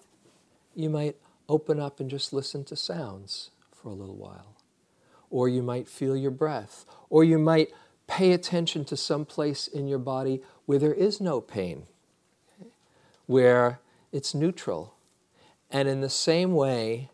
you 0.76 0.90
might 0.90 1.16
open 1.48 1.80
up 1.80 2.00
and 2.00 2.10
just 2.10 2.34
listen 2.34 2.64
to 2.66 2.76
sounds 2.76 3.52
for 3.72 3.90
a 3.90 3.94
little 3.94 4.16
while. 4.16 4.56
Or 5.30 5.48
you 5.48 5.62
might 5.62 5.88
feel 5.88 6.16
your 6.16 6.32
breath. 6.32 6.86
Or 7.10 7.24
you 7.24 7.38
might 7.38 7.70
pay 8.08 8.32
attention 8.34 8.86
to 8.86 8.98
some 8.98 9.26
place 9.26 9.68
in 9.68 9.88
your 9.88 10.00
body 10.00 10.42
where 10.66 10.80
there 10.80 10.94
is 10.94 11.20
no 11.22 11.42
pain, 11.42 11.84
where 13.26 13.80
it's 14.12 14.34
neutral. 14.34 14.94
And 15.72 15.88
in 15.88 16.02
the 16.02 16.10
same 16.10 16.54
way, 16.54 17.10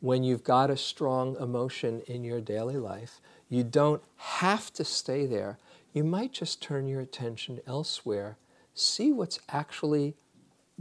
when 0.00 0.22
you've 0.22 0.44
got 0.44 0.70
a 0.70 0.76
strong 0.76 1.36
emotion 1.40 2.02
in 2.06 2.24
your 2.24 2.40
daily 2.40 2.76
life, 2.76 3.20
you 3.48 3.64
don't 3.64 4.02
have 4.16 4.72
to 4.74 4.84
stay 4.84 5.26
there. 5.26 5.58
You 5.92 6.04
might 6.04 6.32
just 6.32 6.60
turn 6.62 6.86
your 6.86 7.00
attention 7.00 7.60
elsewhere, 7.66 8.36
see 8.74 9.12
what's 9.12 9.38
actually 9.48 10.14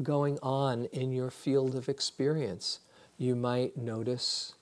going 0.03 0.37
on 0.43 0.85
in 0.85 1.11
your 1.11 1.31
field 1.31 1.75
of 1.75 1.87
experience. 1.87 2.79
You 3.17 3.35
might 3.35 3.77
notice 3.77 4.55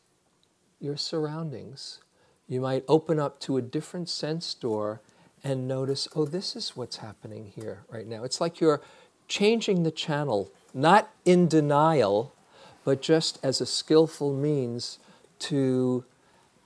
your 0.79 0.97
surroundings. 0.97 1.99
You 2.47 2.61
might 2.61 2.83
open 2.87 3.19
up 3.19 3.39
to 3.41 3.57
a 3.57 3.61
different 3.61 4.09
sense 4.09 4.53
door 4.53 5.01
and 5.43 5.67
notice, 5.67 6.07
oh, 6.15 6.25
this 6.25 6.55
is 6.55 6.75
what's 6.75 6.97
happening 6.97 7.51
here 7.55 7.83
right 7.89 8.07
now. 8.07 8.23
It's 8.23 8.39
like 8.39 8.61
you're 8.61 8.81
changing 9.27 9.83
the 9.83 9.91
channel, 9.91 10.51
not 10.73 11.09
in 11.25 11.47
denial, 11.47 12.35
but 12.83 13.01
just 13.01 13.39
as 13.43 13.61
a 13.61 13.65
skillful 13.65 14.33
means 14.33 14.99
to 15.39 16.03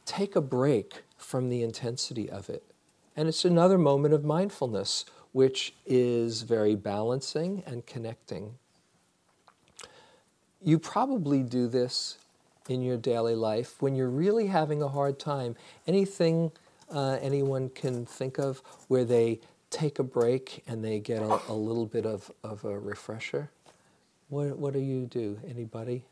take 0.06 0.36
a 0.36 0.42
break 0.42 1.04
from 1.18 1.50
the 1.50 1.64
intensity 1.64 2.30
of 2.30 2.50
it. 2.50 2.64
And 3.16 3.28
it's 3.28 3.46
another 3.46 3.78
moment 3.78 4.14
of 4.14 4.24
mindfulness, 4.24 5.06
which 5.32 5.74
is 5.86 6.44
very 6.44 6.76
balancing 6.76 7.64
and 7.66 7.86
connecting. 7.86 8.56
You 10.62 10.80
probably 10.80 11.44
do 11.44 11.68
this 11.68 12.18
in 12.70 12.82
your 12.82 12.98
daily 12.98 13.36
life 13.36 13.82
when 13.82 13.96
you're 13.96 14.10
really 14.10 14.48
having 14.48 14.82
a 14.82 14.88
hard 14.88 15.20
time? 15.20 15.56
Anything 15.86 16.52
uh, 16.90 17.18
anyone 17.22 17.70
can 17.70 18.06
think 18.06 18.38
of 18.38 18.62
where 18.88 19.06
they 19.06 19.40
take 19.70 20.00
a 20.00 20.04
break 20.04 20.64
and 20.68 20.84
they 20.84 21.00
get 21.00 21.22
a, 21.22 21.42
a 21.50 21.54
little 21.54 21.86
bit 21.86 22.06
of, 22.06 22.32
of 22.44 22.64
a 22.66 22.78
refresher? 22.78 23.50
What, 24.30 24.58
what 24.58 24.74
do 24.74 24.80
you 24.80 25.06
do? 25.06 25.40
Anybody? 25.48 26.04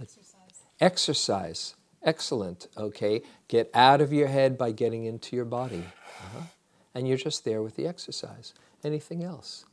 Exercise. 0.00 0.62
Exercise. 0.80 1.74
Excellent. 2.02 2.66
Okay. 2.76 3.22
Get 3.48 3.70
out 3.74 4.00
of 4.00 4.12
your 4.12 4.28
head 4.28 4.58
by 4.58 4.72
getting 4.72 5.04
into 5.04 5.36
your 5.36 5.44
body. 5.44 5.84
Uh-huh. 5.86 6.42
And 6.94 7.08
you're 7.08 7.16
just 7.16 7.44
there 7.44 7.62
with 7.62 7.76
the 7.76 7.86
exercise. 7.86 8.54
Anything 8.82 9.24
else? 9.24 9.64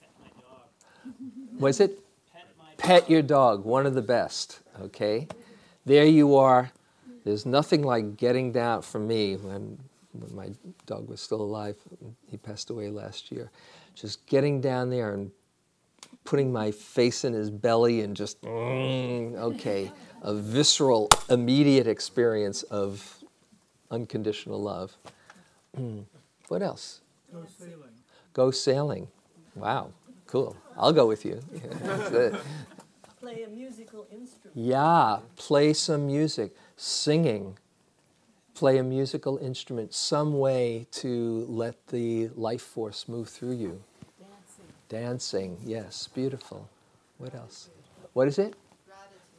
Pet 0.00 0.10
my 0.20 0.28
dog. 0.42 1.60
Was 1.60 1.80
it? 1.80 2.00
Pet 2.78 3.10
your 3.10 3.22
dog, 3.22 3.64
one 3.64 3.86
of 3.86 3.94
the 3.94 4.02
best, 4.02 4.60
okay? 4.80 5.26
There 5.84 6.04
you 6.04 6.36
are. 6.36 6.70
There's 7.24 7.44
nothing 7.44 7.82
like 7.82 8.16
getting 8.16 8.52
down 8.52 8.82
for 8.82 9.00
me 9.00 9.36
when, 9.36 9.80
when 10.20 10.34
my 10.34 10.54
dog 10.86 11.08
was 11.08 11.20
still 11.20 11.40
alive. 11.40 11.76
He 12.30 12.36
passed 12.36 12.70
away 12.70 12.90
last 12.90 13.30
year. 13.32 13.50
Just 13.94 14.26
getting 14.26 14.60
down 14.60 14.90
there 14.90 15.14
and 15.14 15.30
putting 16.24 16.52
my 16.52 16.70
face 16.70 17.24
in 17.24 17.32
his 17.32 17.50
belly 17.50 18.02
and 18.02 18.16
just, 18.16 18.40
mm, 18.42 19.34
okay, 19.36 19.90
a 20.22 20.34
visceral, 20.34 21.08
immediate 21.30 21.86
experience 21.86 22.62
of 22.64 23.24
unconditional 23.90 24.60
love. 24.60 24.96
Mm. 25.76 26.04
What 26.48 26.62
else? 26.62 27.00
Go 27.32 27.44
sailing. 27.58 27.94
Go 28.32 28.50
sailing. 28.50 29.08
Wow. 29.54 29.92
Cool. 30.26 30.56
I'll 30.76 30.92
go 30.92 31.06
with 31.06 31.24
you. 31.24 31.40
play 33.18 33.42
a 33.42 33.48
musical 33.48 34.06
instrument. 34.12 34.54
Yeah, 34.54 35.18
play 35.36 35.72
some 35.72 36.06
music, 36.06 36.54
singing, 36.76 37.58
play 38.58 38.78
a 38.78 38.82
musical 38.82 39.38
instrument, 39.38 39.94
some 39.94 40.36
way 40.36 40.84
to 40.90 41.46
let 41.48 41.86
the 41.86 42.26
life 42.34 42.60
force 42.60 43.06
move 43.06 43.28
through 43.28 43.52
you. 43.52 43.80
Dancing. 44.18 44.64
Dancing, 44.88 45.58
yes, 45.64 46.08
beautiful. 46.12 46.68
What 47.18 47.36
else? 47.36 47.68
What 48.14 48.26
is 48.26 48.36
it? 48.36 48.56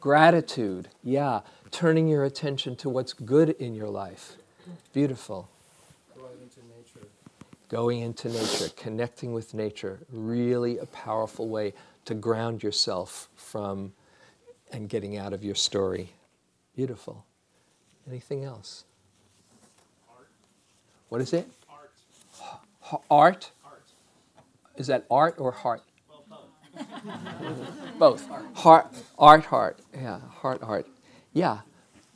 Gratitude, 0.00 0.88
yeah. 1.04 1.40
Turning 1.70 2.08
your 2.08 2.24
attention 2.24 2.76
to 2.76 2.88
what's 2.88 3.12
good 3.12 3.50
in 3.50 3.74
your 3.74 3.88
life. 3.88 4.36
Beautiful. 4.94 5.50
nature. 6.78 7.06
Going 7.68 8.00
into 8.00 8.30
nature, 8.30 8.70
connecting 8.74 9.34
with 9.34 9.52
nature, 9.52 9.98
really 10.10 10.78
a 10.78 10.86
powerful 10.86 11.46
way 11.50 11.74
to 12.06 12.14
ground 12.14 12.62
yourself 12.62 13.28
from 13.36 13.92
and 14.72 14.88
getting 14.88 15.18
out 15.18 15.34
of 15.34 15.44
your 15.44 15.56
story. 15.56 16.14
Beautiful. 16.74 17.26
Anything 18.08 18.44
else? 18.44 18.84
Art. 21.10 21.12
What 21.12 21.20
is 21.22 21.32
it? 21.32 21.48
Art. 21.68 21.90
H- 22.92 23.00
art? 23.10 23.50
Art. 23.64 23.82
Is 24.76 24.86
that 24.86 25.06
art 25.10 25.34
or 25.38 25.50
heart? 25.50 25.82
Well, 26.08 26.24
both. 26.28 27.98
Both. 27.98 28.28
Heart, 28.54 28.86
art, 29.18 29.44
heart. 29.46 29.80
Yeah, 29.92 30.20
heart, 30.20 30.62
heart. 30.62 30.86
Yeah, 31.32 31.58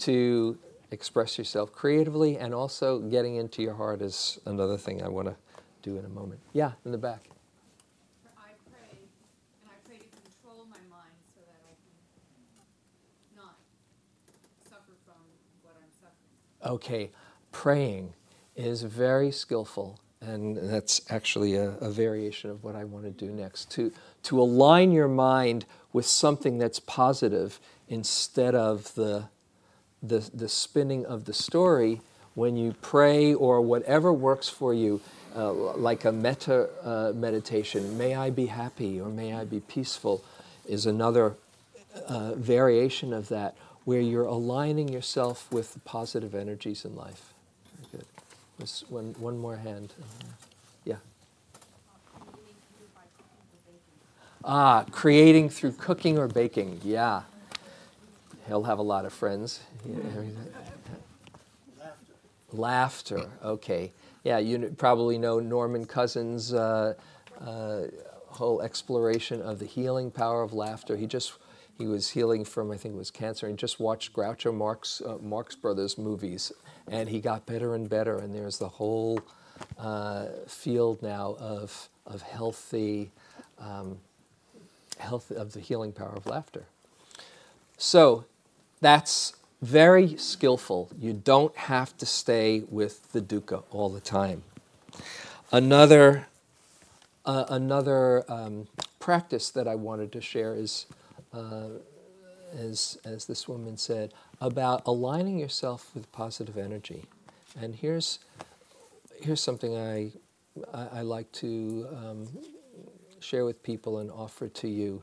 to 0.00 0.56
express 0.92 1.36
yourself 1.38 1.72
creatively 1.72 2.38
and 2.38 2.54
also 2.54 3.00
getting 3.00 3.34
into 3.36 3.62
your 3.62 3.74
heart 3.74 4.00
is 4.00 4.38
another 4.46 4.78
thing 4.78 5.02
I 5.02 5.08
want 5.08 5.28
to 5.28 5.34
do 5.82 5.98
in 5.98 6.04
a 6.04 6.08
moment. 6.08 6.40
Yeah, 6.52 6.72
in 6.84 6.92
the 6.92 6.98
back. 6.98 7.28
I 8.38 8.50
pray, 8.70 8.96
and 9.62 9.70
I 9.70 9.76
pray 9.86 9.98
to 9.98 10.04
control 10.22 10.64
my 10.70 10.78
mind 10.88 11.12
so 11.34 11.40
that 11.44 11.60
I 11.68 11.74
can 11.82 13.36
not 13.36 13.56
suffer 14.70 14.92
from 15.04 15.20
what 15.62 15.74
I'm 15.76 15.90
suffering. 16.00 16.74
Okay, 16.74 17.10
praying 17.52 18.14
is 18.56 18.82
very 18.82 19.30
skillful, 19.30 19.98
and 20.20 20.56
that's 20.56 21.00
actually 21.10 21.56
a, 21.56 21.70
a 21.80 21.90
variation 21.90 22.50
of 22.50 22.62
what 22.64 22.74
I 22.74 22.84
want 22.84 23.04
to 23.04 23.10
do 23.10 23.32
next. 23.32 23.70
To, 23.72 23.92
to 24.24 24.40
align 24.40 24.92
your 24.92 25.08
mind 25.08 25.66
with 25.92 26.06
something 26.06 26.58
that's 26.58 26.80
positive 26.80 27.60
instead 27.88 28.54
of 28.54 28.94
the, 28.94 29.24
the, 30.02 30.28
the 30.32 30.48
spinning 30.48 31.04
of 31.06 31.24
the 31.24 31.34
story 31.34 32.00
when 32.34 32.56
you 32.56 32.74
pray 32.82 33.32
or 33.32 33.60
whatever 33.60 34.12
works 34.12 34.48
for 34.48 34.74
you, 34.74 35.00
uh, 35.36 35.52
like 35.52 36.04
a 36.04 36.12
metta 36.12 36.68
uh, 36.82 37.12
meditation, 37.14 37.96
may 37.96 38.14
I 38.14 38.30
be 38.30 38.46
happy 38.46 39.00
or 39.00 39.08
may 39.08 39.34
I 39.34 39.44
be 39.44 39.60
peaceful, 39.60 40.24
is 40.66 40.86
another 40.86 41.34
uh, 42.08 42.34
variation 42.34 43.12
of 43.12 43.28
that 43.28 43.56
where 43.84 44.00
you're 44.00 44.24
aligning 44.24 44.88
yourself 44.88 45.50
with 45.52 45.74
the 45.74 45.80
positive 45.80 46.34
energies 46.34 46.84
in 46.84 46.96
life. 46.96 47.33
Just 48.60 48.90
one, 48.90 49.14
one 49.18 49.38
more 49.38 49.56
hand. 49.56 49.92
Yeah. 50.84 50.96
Ah, 54.44 54.84
creating 54.90 55.48
through 55.48 55.72
cooking 55.72 56.18
or 56.18 56.28
baking. 56.28 56.80
Yeah. 56.84 57.22
He'll 58.46 58.64
have 58.64 58.78
a 58.78 58.82
lot 58.82 59.04
of 59.04 59.12
friends. 59.12 59.60
Laughter. 62.52 63.30
Okay. 63.42 63.92
Yeah, 64.22 64.38
you 64.38 64.74
probably 64.78 65.18
know 65.18 65.40
Norman 65.40 65.84
Cousins' 65.84 66.54
uh, 66.54 66.94
uh, 67.40 67.82
whole 68.26 68.62
exploration 68.62 69.42
of 69.42 69.58
the 69.58 69.66
healing 69.66 70.10
power 70.10 70.42
of 70.42 70.52
laughter. 70.52 70.96
He 70.96 71.06
just 71.06 71.34
he 71.76 71.86
was 71.86 72.10
healing 72.10 72.44
from 72.44 72.70
I 72.70 72.76
think 72.76 72.94
it 72.94 72.98
was 72.98 73.10
cancer, 73.10 73.46
and 73.46 73.58
just 73.58 73.80
watched 73.80 74.12
Groucho 74.12 74.54
Marx 74.54 75.02
uh, 75.04 75.18
Marx 75.20 75.54
Brothers 75.56 75.98
movies, 75.98 76.52
and 76.88 77.08
he 77.08 77.20
got 77.20 77.46
better 77.46 77.74
and 77.74 77.88
better. 77.88 78.18
And 78.18 78.34
there's 78.34 78.58
the 78.58 78.68
whole 78.68 79.20
uh, 79.78 80.26
field 80.46 81.02
now 81.02 81.36
of 81.38 81.88
of 82.06 82.22
healthy 82.22 83.10
um, 83.58 83.98
health 84.98 85.30
of 85.30 85.52
the 85.52 85.60
healing 85.60 85.92
power 85.92 86.14
of 86.14 86.26
laughter. 86.26 86.64
So 87.78 88.24
that's 88.80 89.34
very 89.62 90.16
skillful. 90.16 90.90
You 91.00 91.12
don't 91.12 91.56
have 91.56 91.96
to 91.98 92.06
stay 92.06 92.62
with 92.68 93.12
the 93.12 93.20
dukkha 93.20 93.64
all 93.70 93.88
the 93.88 94.00
time. 94.00 94.42
Another, 95.50 96.26
uh, 97.24 97.46
another 97.48 98.30
um, 98.30 98.68
practice 98.98 99.50
that 99.50 99.66
I 99.66 99.74
wanted 99.74 100.12
to 100.12 100.20
share 100.20 100.54
is, 100.54 100.86
uh, 101.32 101.68
as, 102.54 102.98
as 103.04 103.26
this 103.26 103.48
woman 103.48 103.76
said, 103.76 104.12
about 104.40 104.82
aligning 104.86 105.38
yourself 105.38 105.90
with 105.94 106.10
positive 106.12 106.56
energy. 106.56 107.04
And 107.60 107.74
here's, 107.74 108.18
here's 109.20 109.40
something 109.40 109.76
I, 109.76 110.12
I, 110.72 110.98
I 110.98 111.00
like 111.02 111.30
to 111.32 111.86
um, 111.92 112.28
share 113.20 113.44
with 113.44 113.62
people 113.62 113.98
and 113.98 114.10
offer 114.10 114.48
to 114.48 114.68
you. 114.68 115.02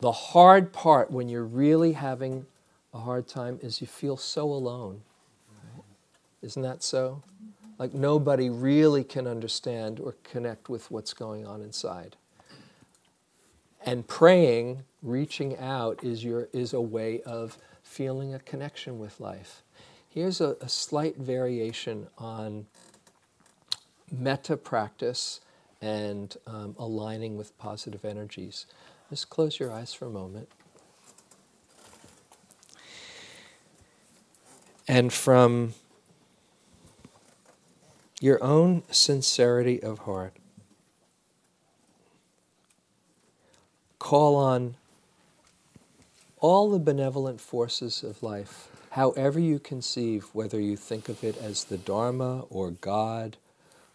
The 0.00 0.12
hard 0.12 0.72
part 0.72 1.10
when 1.10 1.28
you're 1.28 1.44
really 1.44 1.92
having 1.92 2.46
a 2.92 2.98
hard 2.98 3.26
time 3.26 3.58
is 3.62 3.80
you 3.80 3.86
feel 3.86 4.16
so 4.16 4.44
alone. 4.44 5.02
Right? 5.74 5.84
Isn't 6.42 6.62
that 6.62 6.82
so? 6.82 7.22
Like 7.78 7.94
nobody 7.94 8.50
really 8.50 9.02
can 9.02 9.26
understand 9.26 9.98
or 9.98 10.14
connect 10.22 10.68
with 10.68 10.90
what's 10.90 11.12
going 11.12 11.46
on 11.46 11.60
inside. 11.60 12.16
And 13.86 14.08
praying, 14.08 14.82
reaching 15.02 15.58
out, 15.58 16.02
is, 16.02 16.24
your, 16.24 16.48
is 16.52 16.72
a 16.72 16.80
way 16.80 17.20
of 17.22 17.58
feeling 17.82 18.34
a 18.34 18.38
connection 18.38 18.98
with 18.98 19.20
life. 19.20 19.62
Here's 20.08 20.40
a, 20.40 20.56
a 20.60 20.68
slight 20.68 21.18
variation 21.18 22.06
on 22.16 22.66
metta 24.10 24.56
practice 24.56 25.40
and 25.82 26.34
um, 26.46 26.74
aligning 26.78 27.36
with 27.36 27.56
positive 27.58 28.04
energies. 28.04 28.64
Just 29.10 29.28
close 29.28 29.60
your 29.60 29.70
eyes 29.70 29.92
for 29.92 30.06
a 30.06 30.10
moment. 30.10 30.48
And 34.88 35.12
from 35.12 35.74
your 38.20 38.42
own 38.42 38.82
sincerity 38.90 39.82
of 39.82 40.00
heart, 40.00 40.34
call 44.04 44.36
on 44.36 44.76
all 46.38 46.70
the 46.70 46.78
benevolent 46.78 47.40
forces 47.40 48.02
of 48.02 48.22
life, 48.22 48.68
however 48.90 49.40
you 49.40 49.58
conceive, 49.58 50.24
whether 50.34 50.60
you 50.60 50.76
think 50.76 51.08
of 51.08 51.24
it 51.24 51.34
as 51.38 51.64
the 51.64 51.78
Dharma 51.78 52.42
or 52.50 52.72
God 52.72 53.38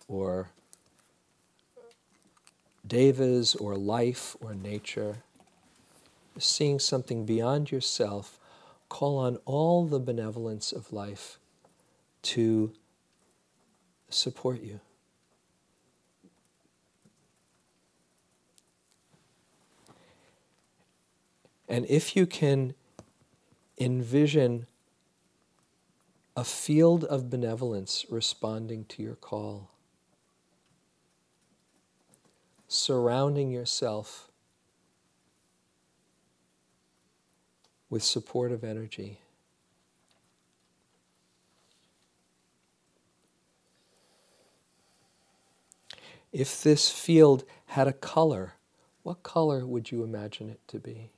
or 0.08 0.50
devas 2.88 3.54
or 3.54 3.76
life 3.76 4.36
or 4.41 4.56
nature, 4.56 5.17
seeing 6.39 6.80
something 6.80 7.24
beyond 7.24 7.72
yourself, 7.72 8.39
call 8.89 9.15
on 9.19 9.38
all 9.45 9.86
the 9.86 10.00
benevolence 10.00 10.72
of 10.72 10.91
life 10.91 11.38
to 12.24 12.72
support 14.10 14.60
you. 14.63 14.80
And 21.70 21.86
if 21.88 22.16
you 22.16 22.26
can 22.26 22.74
envision 23.78 24.66
a 26.36 26.44
field 26.44 27.04
of 27.04 27.30
benevolence 27.30 28.08
responding 28.10 28.86
to 28.86 29.04
your 29.04 29.16
call, 29.16 29.70
surrounding 32.68 33.52
yourself 33.52 34.30
with 37.90 38.04
supportive 38.04 38.64
energy. 38.64 39.20
If 46.32 46.64
this 46.64 46.90
field 46.90 47.44
had 47.68 47.88
a 47.88 47.94
color, 47.94 48.54
what 49.04 49.24
color 49.24 49.66
would 49.66 49.92
you 49.92 50.04
imagine 50.04 50.50
it 50.50 50.60
to 50.68 50.80
be? 50.80 51.12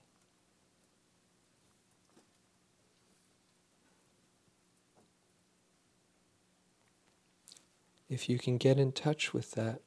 If 8.11 8.27
you 8.27 8.37
can 8.37 8.57
get 8.57 8.77
in 8.77 8.91
touch 8.91 9.33
with 9.33 9.51
that, 9.51 9.79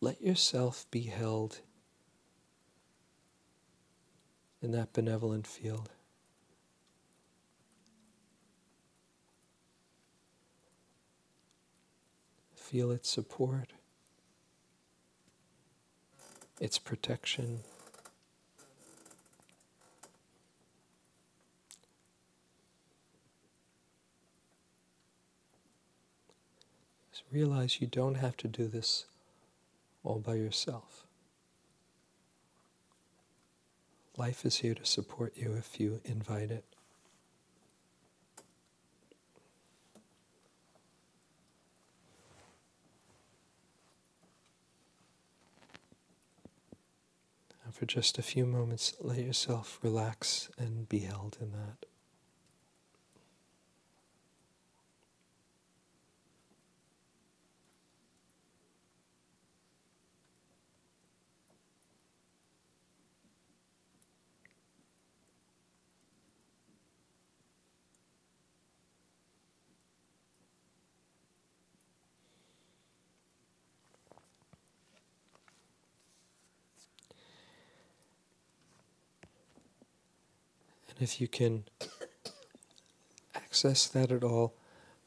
let 0.00 0.22
yourself 0.22 0.86
be 0.90 1.02
held 1.02 1.60
in 4.62 4.72
that 4.72 4.94
benevolent 4.94 5.46
field. 5.46 5.90
Feel 12.54 12.90
its 12.90 13.10
support, 13.10 13.74
its 16.58 16.78
protection. 16.78 17.64
realize 27.32 27.80
you 27.80 27.86
don't 27.86 28.16
have 28.16 28.36
to 28.38 28.48
do 28.48 28.66
this 28.68 29.06
all 30.04 30.18
by 30.18 30.34
yourself. 30.34 31.06
Life 34.16 34.44
is 34.44 34.58
here 34.58 34.74
to 34.74 34.84
support 34.84 35.32
you 35.36 35.54
if 35.54 35.80
you 35.80 36.00
invite 36.04 36.50
it. 36.50 36.64
And 47.64 47.74
for 47.74 47.86
just 47.86 48.18
a 48.18 48.22
few 48.22 48.44
moments, 48.44 48.94
let 49.00 49.18
yourself 49.18 49.78
relax 49.82 50.50
and 50.58 50.86
be 50.88 51.00
held 51.00 51.38
in 51.40 51.52
that. 51.52 51.86
If 81.02 81.20
you 81.20 81.26
can 81.26 81.64
access 83.34 83.88
that 83.88 84.12
at 84.12 84.22
all, 84.22 84.54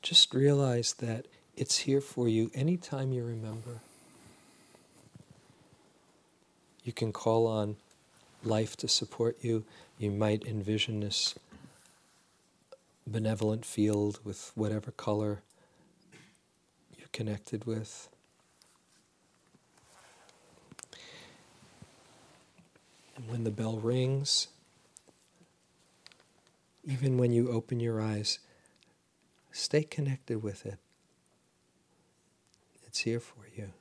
just 0.02 0.34
realize 0.34 0.94
that 0.94 1.26
it's 1.56 1.80
here 1.80 2.02
for 2.02 2.28
you 2.28 2.52
anytime 2.54 3.14
you 3.14 3.24
remember. 3.24 3.80
You 6.84 6.92
can 6.92 7.14
call 7.14 7.48
on 7.48 7.78
life 8.44 8.76
to 8.78 8.88
support 8.88 9.38
you. 9.42 9.64
You 9.98 10.12
might 10.12 10.46
envision 10.46 11.00
this 11.00 11.36
benevolent 13.08 13.66
field 13.66 14.20
with 14.24 14.52
whatever 14.54 14.92
color 14.92 15.42
you're 16.98 17.08
connected 17.14 17.66
with. 17.66 18.10
And 23.16 23.30
when 23.30 23.46
the 23.46 23.52
bell 23.52 23.78
rings, 23.78 24.50
even 26.86 27.18
when 27.18 27.32
you 27.32 27.52
open 27.52 27.80
your 27.80 28.02
eyes, 28.02 28.40
stay 29.52 29.84
connected 29.84 30.44
with 30.44 30.66
it. 30.66 30.78
It's 32.86 33.00
here 33.00 33.20
for 33.20 33.48
you. 33.56 33.72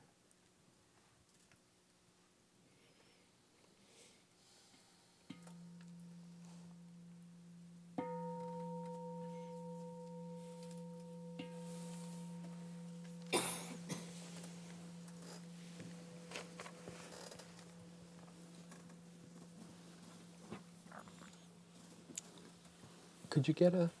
Could 23.45 23.59
you 23.61 23.69
get 23.69 23.75
a, 23.75 23.91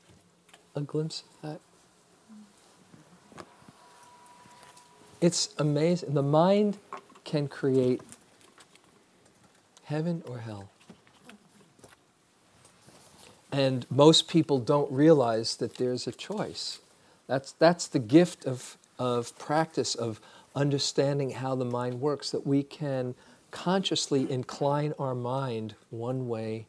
a 0.75 0.81
glimpse 0.81 1.21
of 1.43 1.51
that? 1.51 3.45
It's 5.21 5.49
amazing. 5.59 6.15
The 6.15 6.23
mind 6.23 6.79
can 7.25 7.47
create 7.47 8.01
heaven 9.83 10.23
or 10.25 10.39
hell. 10.39 10.71
And 13.51 13.85
most 13.91 14.27
people 14.27 14.57
don't 14.57 14.91
realize 14.91 15.57
that 15.57 15.75
there's 15.75 16.07
a 16.07 16.11
choice. 16.11 16.79
That's, 17.27 17.51
that's 17.51 17.85
the 17.85 17.99
gift 17.99 18.45
of, 18.45 18.77
of 18.97 19.37
practice, 19.37 19.93
of 19.93 20.19
understanding 20.55 21.29
how 21.29 21.53
the 21.53 21.65
mind 21.65 22.01
works, 22.01 22.31
that 22.31 22.47
we 22.47 22.63
can 22.63 23.13
consciously 23.51 24.27
incline 24.27 24.95
our 24.97 25.13
mind 25.13 25.75
one 25.91 26.27
way 26.27 26.65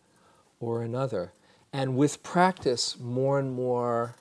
or 0.60 0.82
another. 0.82 1.32
And 1.76 1.94
with 1.94 2.22
practice, 2.22 2.98
more 2.98 3.38
and 3.38 3.52
more 3.52 4.14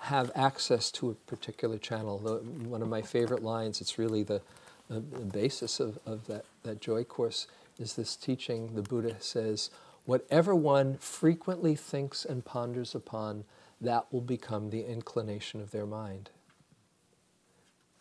have 0.00 0.30
access 0.34 0.90
to 0.90 1.08
a 1.08 1.14
particular 1.14 1.78
channel. 1.78 2.18
One 2.18 2.82
of 2.82 2.88
my 2.88 3.00
favorite 3.00 3.42
lines, 3.42 3.80
it's 3.80 3.98
really 3.98 4.22
the, 4.22 4.42
the, 4.90 5.00
the 5.00 5.24
basis 5.24 5.80
of, 5.80 5.98
of 6.04 6.26
that, 6.26 6.44
that 6.64 6.82
joy 6.82 7.04
course, 7.04 7.46
is 7.78 7.94
this 7.94 8.14
teaching. 8.14 8.74
The 8.74 8.82
Buddha 8.82 9.16
says, 9.20 9.70
Whatever 10.04 10.54
one 10.54 10.98
frequently 10.98 11.74
thinks 11.76 12.26
and 12.26 12.44
ponders 12.44 12.94
upon, 12.94 13.44
that 13.80 14.12
will 14.12 14.20
become 14.20 14.68
the 14.68 14.84
inclination 14.84 15.62
of 15.62 15.70
their 15.70 15.86
mind. 15.86 16.28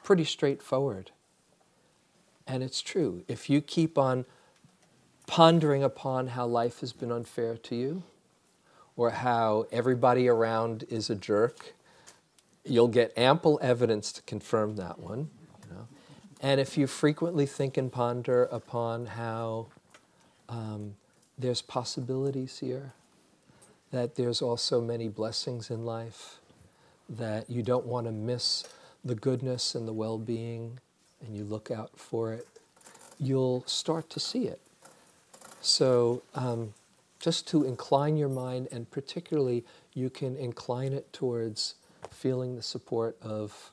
Pretty 0.04 0.26
straightforward. 0.26 1.12
And 2.46 2.62
it's 2.62 2.82
true. 2.82 3.24
If 3.30 3.50
you 3.50 3.62
keep 3.62 3.98
on 3.98 4.26
pondering 5.28 5.82
upon 5.82 6.28
how 6.28 6.46
life 6.46 6.82
has 6.82 6.92
been 6.92 7.10
unfair 7.14 7.56
to 7.56 7.76
you, 7.78 8.04
or 8.96 9.12
how 9.12 9.66
everybody 9.72 10.28
around 10.28 10.84
is 10.90 11.10
a 11.10 11.16
jerk, 11.16 11.74
you'll 12.64 12.88
get 12.88 13.18
ample 13.18 13.60
evidence 13.62 14.12
to 14.14 14.22
confirm 14.24 14.76
that 14.76 15.00
one. 15.00 15.30
You 15.68 15.76
know? 15.76 15.88
And 16.42 16.60
if 16.60 16.78
you 16.78 16.88
frequently 16.88 17.46
think 17.46 17.78
and 17.78 17.92
ponder 17.92 18.46
upon 18.46 19.06
how 19.08 19.68
um, 20.50 20.96
there's 21.38 21.62
possibilities 21.62 22.60
here, 22.60 22.94
that 23.92 24.16
there's 24.16 24.42
also 24.42 24.82
many 24.82 25.08
blessings 25.08 25.70
in 25.70 25.86
life, 25.86 26.38
that 27.10 27.50
you 27.50 27.62
don't 27.62 27.86
want 27.86 28.06
to 28.06 28.12
miss 28.12 28.64
the 29.04 29.16
goodness 29.16 29.76
and 29.76 29.88
the 29.88 29.94
well 29.94 30.18
being, 30.18 30.80
and 31.26 31.36
you 31.36 31.44
look 31.44 31.72
out 31.72 31.92
for 31.96 32.34
it, 32.34 32.48
you'll 33.20 33.64
start 33.66 34.10
to 34.10 34.20
see 34.20 34.46
it. 34.46 34.62
So, 35.62 36.24
um, 36.34 36.74
just 37.22 37.48
to 37.48 37.64
incline 37.64 38.18
your 38.18 38.30
mind, 38.30 38.68
and 38.72 38.90
particularly 38.90 39.64
you 39.94 40.10
can 40.10 40.36
incline 40.36 40.92
it 40.92 41.14
towards 41.14 41.76
feeling 42.10 42.56
the 42.56 42.64
support 42.64 43.16
of 43.22 43.72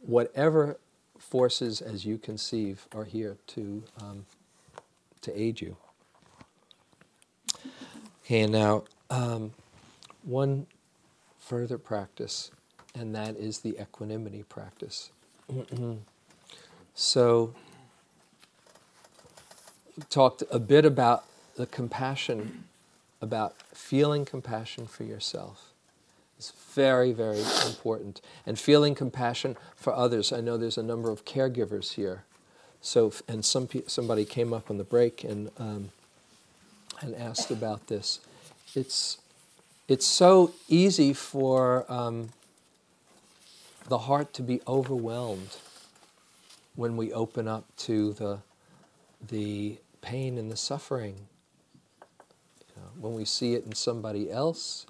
whatever 0.00 0.78
forces, 1.18 1.82
as 1.82 2.06
you 2.06 2.16
conceive, 2.16 2.86
are 2.94 3.04
here 3.04 3.36
to, 3.46 3.84
um, 4.00 4.24
to 5.20 5.38
aid 5.38 5.60
you. 5.60 5.76
Okay, 8.24 8.46
now 8.46 8.84
um, 9.10 9.52
one 10.22 10.66
further 11.38 11.76
practice, 11.76 12.50
and 12.94 13.14
that 13.14 13.36
is 13.36 13.60
the 13.60 13.76
equanimity 13.80 14.44
practice. 14.44 15.10
so, 16.94 17.54
talked 20.08 20.42
a 20.50 20.58
bit 20.58 20.84
about 20.84 21.24
the 21.58 21.66
compassion, 21.66 22.64
about 23.20 23.56
feeling 23.74 24.24
compassion 24.24 24.86
for 24.86 25.02
yourself. 25.02 25.72
is 26.38 26.52
very, 26.72 27.12
very 27.12 27.42
important. 27.66 28.20
And 28.46 28.56
feeling 28.56 28.94
compassion 28.94 29.56
for 29.74 29.92
others. 29.92 30.32
I 30.32 30.40
know 30.40 30.56
there's 30.56 30.78
a 30.78 30.84
number 30.84 31.10
of 31.10 31.24
caregivers 31.24 31.94
here. 31.94 32.22
So, 32.80 33.12
and 33.26 33.44
some 33.44 33.68
somebody 33.88 34.24
came 34.24 34.52
up 34.52 34.70
on 34.70 34.78
the 34.78 34.84
break 34.84 35.24
and 35.24 35.50
um, 35.58 35.90
and 37.00 37.16
asked 37.16 37.50
about 37.50 37.88
this. 37.88 38.20
It's 38.76 39.18
it's 39.88 40.06
so 40.06 40.52
easy 40.68 41.12
for 41.12 41.90
um, 41.90 42.28
the 43.88 43.98
heart 43.98 44.32
to 44.34 44.42
be 44.42 44.60
overwhelmed 44.68 45.56
when 46.76 46.96
we 46.96 47.12
open 47.12 47.48
up 47.48 47.64
to 47.78 48.12
the 48.12 48.38
the 49.28 49.78
pain 50.02 50.38
and 50.38 50.52
the 50.52 50.56
suffering. 50.56 51.26
When 53.00 53.14
we 53.14 53.24
see 53.24 53.54
it 53.54 53.64
in 53.64 53.74
somebody 53.74 54.30
else, 54.30 54.86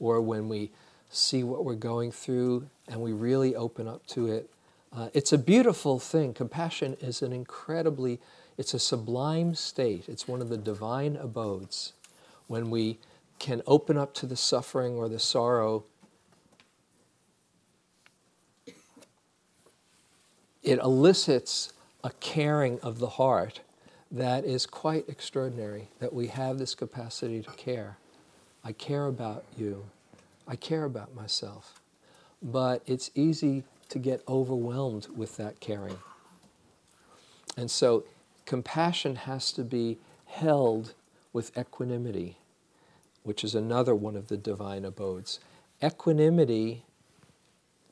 or 0.00 0.20
when 0.20 0.48
we 0.48 0.70
see 1.10 1.42
what 1.42 1.64
we're 1.64 1.74
going 1.74 2.12
through 2.12 2.68
and 2.88 3.00
we 3.00 3.12
really 3.12 3.54
open 3.54 3.88
up 3.88 4.06
to 4.06 4.28
it. 4.28 4.50
Uh, 4.92 5.08
it's 5.14 5.32
a 5.32 5.38
beautiful 5.38 5.98
thing. 5.98 6.32
Compassion 6.34 6.96
is 7.00 7.22
an 7.22 7.32
incredibly, 7.32 8.20
it's 8.56 8.74
a 8.74 8.78
sublime 8.78 9.54
state. 9.54 10.04
It's 10.08 10.28
one 10.28 10.40
of 10.40 10.48
the 10.48 10.56
divine 10.56 11.16
abodes 11.16 11.92
when 12.46 12.70
we 12.70 12.98
can 13.38 13.62
open 13.66 13.98
up 13.98 14.14
to 14.14 14.26
the 14.26 14.36
suffering 14.36 14.94
or 14.94 15.08
the 15.08 15.18
sorrow. 15.18 15.84
It 20.62 20.78
elicits 20.78 21.72
a 22.02 22.10
caring 22.20 22.80
of 22.80 22.98
the 22.98 23.10
heart 23.10 23.60
that 24.18 24.44
is 24.44 24.66
quite 24.66 25.08
extraordinary, 25.08 25.88
that 25.98 26.12
we 26.12 26.28
have 26.28 26.58
this 26.58 26.74
capacity 26.74 27.42
to 27.42 27.50
care. 27.52 27.98
I 28.64 28.72
care 28.72 29.06
about 29.06 29.44
you. 29.56 29.86
I 30.46 30.56
care 30.56 30.84
about 30.84 31.14
myself. 31.14 31.80
But 32.42 32.82
it's 32.86 33.10
easy 33.14 33.64
to 33.88 33.98
get 33.98 34.22
overwhelmed 34.28 35.08
with 35.14 35.36
that 35.36 35.60
caring. 35.60 35.98
And 37.56 37.70
so 37.70 38.04
compassion 38.44 39.16
has 39.16 39.52
to 39.52 39.64
be 39.64 39.98
held 40.26 40.94
with 41.32 41.56
equanimity, 41.56 42.38
which 43.22 43.44
is 43.44 43.54
another 43.54 43.94
one 43.94 44.16
of 44.16 44.28
the 44.28 44.36
divine 44.36 44.84
abodes. 44.84 45.40
Equanimity 45.82 46.84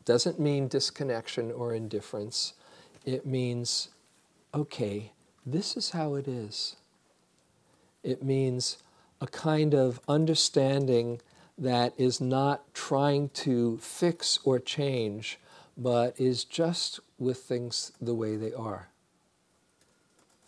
doesn't 0.04 0.38
mean 0.38 0.68
disconnection 0.68 1.50
or 1.50 1.74
indifference, 1.74 2.54
it 3.04 3.26
means, 3.26 3.88
okay, 4.54 5.12
this 5.46 5.76
is 5.76 5.90
how 5.90 6.14
it 6.14 6.26
is. 6.26 6.76
It 8.02 8.22
means 8.22 8.78
a 9.20 9.26
kind 9.26 9.74
of 9.74 10.00
understanding 10.08 11.20
that 11.56 11.94
is 11.96 12.20
not 12.20 12.74
trying 12.74 13.28
to 13.30 13.78
fix 13.78 14.38
or 14.44 14.58
change, 14.58 15.38
but 15.76 16.18
is 16.20 16.44
just 16.44 17.00
with 17.18 17.38
things 17.38 17.92
the 18.00 18.14
way 18.14 18.36
they 18.36 18.52
are. 18.52 18.88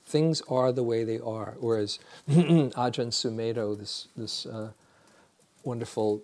Things 0.04 0.42
are 0.48 0.72
the 0.72 0.82
way 0.82 1.04
they 1.04 1.18
are. 1.18 1.56
Whereas 1.58 1.98
Ajahn 2.28 3.10
Sumedho, 3.10 3.78
this, 3.78 4.08
this 4.16 4.46
uh, 4.46 4.70
wonderful 5.64 6.22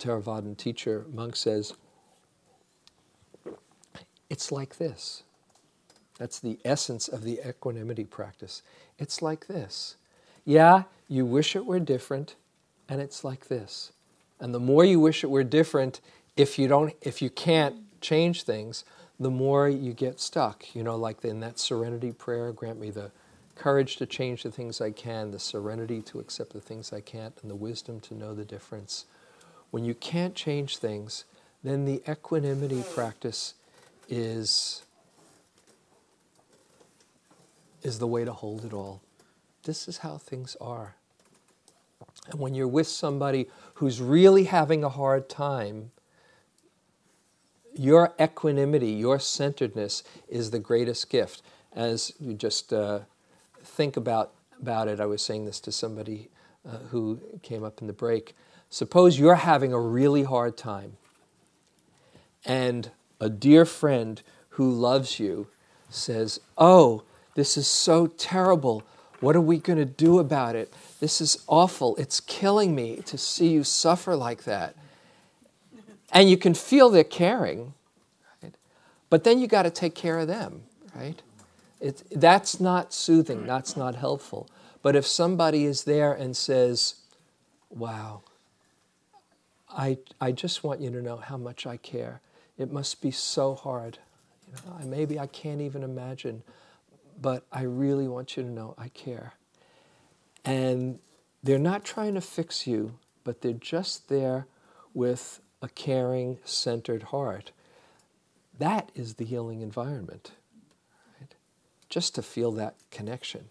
Theravadan 0.00 0.56
teacher, 0.56 1.04
monk 1.12 1.36
says, 1.36 1.74
it's 4.28 4.50
like 4.50 4.78
this. 4.78 5.22
That's 6.18 6.38
the 6.38 6.58
essence 6.64 7.08
of 7.08 7.22
the 7.22 7.40
equanimity 7.46 8.04
practice. 8.04 8.62
It's 8.98 9.20
like 9.22 9.46
this. 9.46 9.96
Yeah, 10.44 10.84
you 11.08 11.26
wish 11.26 11.56
it 11.56 11.66
were 11.66 11.80
different, 11.80 12.36
and 12.88 13.00
it's 13.00 13.24
like 13.24 13.48
this. 13.48 13.92
And 14.40 14.54
the 14.54 14.60
more 14.60 14.84
you 14.84 15.00
wish 15.00 15.24
it 15.24 15.30
were 15.30 15.44
different, 15.44 16.00
if 16.36 16.58
you 16.58 16.68
don't 16.68 16.94
if 17.00 17.22
you 17.22 17.30
can't 17.30 17.76
change 18.00 18.42
things, 18.42 18.84
the 19.18 19.30
more 19.30 19.68
you 19.68 19.92
get 19.92 20.20
stuck. 20.20 20.74
You 20.74 20.82
know, 20.82 20.96
like 20.96 21.24
in 21.24 21.40
that 21.40 21.58
serenity 21.58 22.12
prayer, 22.12 22.52
grant 22.52 22.80
me 22.80 22.90
the 22.90 23.10
courage 23.54 23.96
to 23.96 24.06
change 24.06 24.42
the 24.42 24.50
things 24.50 24.80
I 24.80 24.90
can, 24.90 25.30
the 25.30 25.38
serenity 25.38 26.02
to 26.02 26.18
accept 26.20 26.52
the 26.52 26.60
things 26.60 26.92
I 26.92 27.00
can't, 27.00 27.34
and 27.42 27.50
the 27.50 27.54
wisdom 27.56 28.00
to 28.00 28.14
know 28.14 28.34
the 28.34 28.44
difference. 28.44 29.06
When 29.70 29.84
you 29.84 29.94
can't 29.94 30.34
change 30.34 30.76
things, 30.78 31.24
then 31.62 31.84
the 31.84 32.02
equanimity 32.08 32.84
practice 32.94 33.54
is, 34.08 34.82
is 37.84 37.98
the 37.98 38.06
way 38.06 38.24
to 38.24 38.32
hold 38.32 38.64
it 38.64 38.72
all. 38.72 39.02
This 39.62 39.86
is 39.86 39.98
how 39.98 40.18
things 40.18 40.56
are. 40.60 40.96
And 42.30 42.40
when 42.40 42.54
you're 42.54 42.66
with 42.66 42.88
somebody 42.88 43.46
who's 43.74 44.00
really 44.00 44.44
having 44.44 44.82
a 44.82 44.88
hard 44.88 45.28
time, 45.28 45.90
your 47.76 48.14
equanimity, 48.20 48.90
your 48.90 49.18
centeredness 49.18 50.02
is 50.28 50.50
the 50.50 50.58
greatest 50.58 51.10
gift. 51.10 51.42
As 51.74 52.12
you 52.18 52.34
just 52.34 52.72
uh, 52.72 53.00
think 53.62 53.96
about, 53.96 54.32
about 54.60 54.88
it, 54.88 55.00
I 55.00 55.06
was 55.06 55.22
saying 55.22 55.44
this 55.44 55.60
to 55.60 55.72
somebody 55.72 56.30
uh, 56.66 56.78
who 56.90 57.20
came 57.42 57.64
up 57.64 57.80
in 57.80 57.86
the 57.86 57.92
break. 57.92 58.34
Suppose 58.70 59.18
you're 59.18 59.34
having 59.36 59.72
a 59.72 59.80
really 59.80 60.22
hard 60.22 60.56
time, 60.56 60.96
and 62.44 62.90
a 63.20 63.28
dear 63.28 63.64
friend 63.64 64.22
who 64.50 64.70
loves 64.70 65.18
you 65.18 65.48
says, 65.90 66.40
Oh, 66.56 67.02
this 67.34 67.56
is 67.56 67.66
so 67.66 68.06
terrible. 68.06 68.82
What 69.20 69.36
are 69.36 69.40
we 69.40 69.58
going 69.58 69.78
to 69.78 69.84
do 69.84 70.18
about 70.18 70.56
it? 70.56 70.72
This 71.00 71.20
is 71.20 71.42
awful. 71.46 71.96
It's 71.96 72.20
killing 72.20 72.74
me 72.74 72.96
to 73.06 73.18
see 73.18 73.48
you 73.48 73.64
suffer 73.64 74.16
like 74.16 74.44
that. 74.44 74.76
And 76.12 76.30
you 76.30 76.36
can 76.36 76.54
feel 76.54 76.90
they're 76.90 77.04
caring, 77.04 77.74
right? 78.42 78.54
but 79.10 79.24
then 79.24 79.40
you 79.40 79.46
got 79.46 79.62
to 79.62 79.70
take 79.70 79.94
care 79.94 80.18
of 80.18 80.28
them, 80.28 80.62
right? 80.94 81.20
It, 81.80 82.02
that's 82.10 82.60
not 82.60 82.94
soothing, 82.94 83.46
that's 83.46 83.76
not 83.76 83.96
helpful. 83.96 84.48
But 84.82 84.94
if 84.94 85.06
somebody 85.06 85.64
is 85.64 85.84
there 85.84 86.12
and 86.12 86.36
says, 86.36 86.96
Wow, 87.70 88.22
I, 89.76 89.98
I 90.20 90.32
just 90.32 90.62
want 90.62 90.80
you 90.80 90.90
to 90.90 91.02
know 91.02 91.16
how 91.16 91.36
much 91.36 91.66
I 91.66 91.76
care. 91.76 92.20
It 92.56 92.72
must 92.72 93.02
be 93.02 93.10
so 93.10 93.54
hard. 93.54 93.98
You 94.46 94.70
know, 94.70 94.86
maybe 94.86 95.18
I 95.18 95.26
can't 95.26 95.60
even 95.60 95.82
imagine, 95.82 96.42
but 97.20 97.44
I 97.52 97.62
really 97.62 98.08
want 98.08 98.36
you 98.36 98.42
to 98.42 98.48
know 98.48 98.74
I 98.78 98.88
care. 98.88 99.34
And 100.44 100.98
they're 101.42 101.58
not 101.58 101.84
trying 101.84 102.14
to 102.14 102.20
fix 102.20 102.66
you, 102.66 102.98
but 103.22 103.40
they're 103.40 103.52
just 103.52 104.08
there 104.08 104.46
with 104.92 105.40
a 105.62 105.68
caring, 105.68 106.38
centered 106.44 107.04
heart. 107.04 107.52
That 108.58 108.90
is 108.94 109.14
the 109.14 109.24
healing 109.24 109.60
environment. 109.62 110.32
Right? 111.18 111.34
Just 111.88 112.14
to 112.14 112.22
feel 112.22 112.52
that 112.52 112.76
connection. 112.90 113.48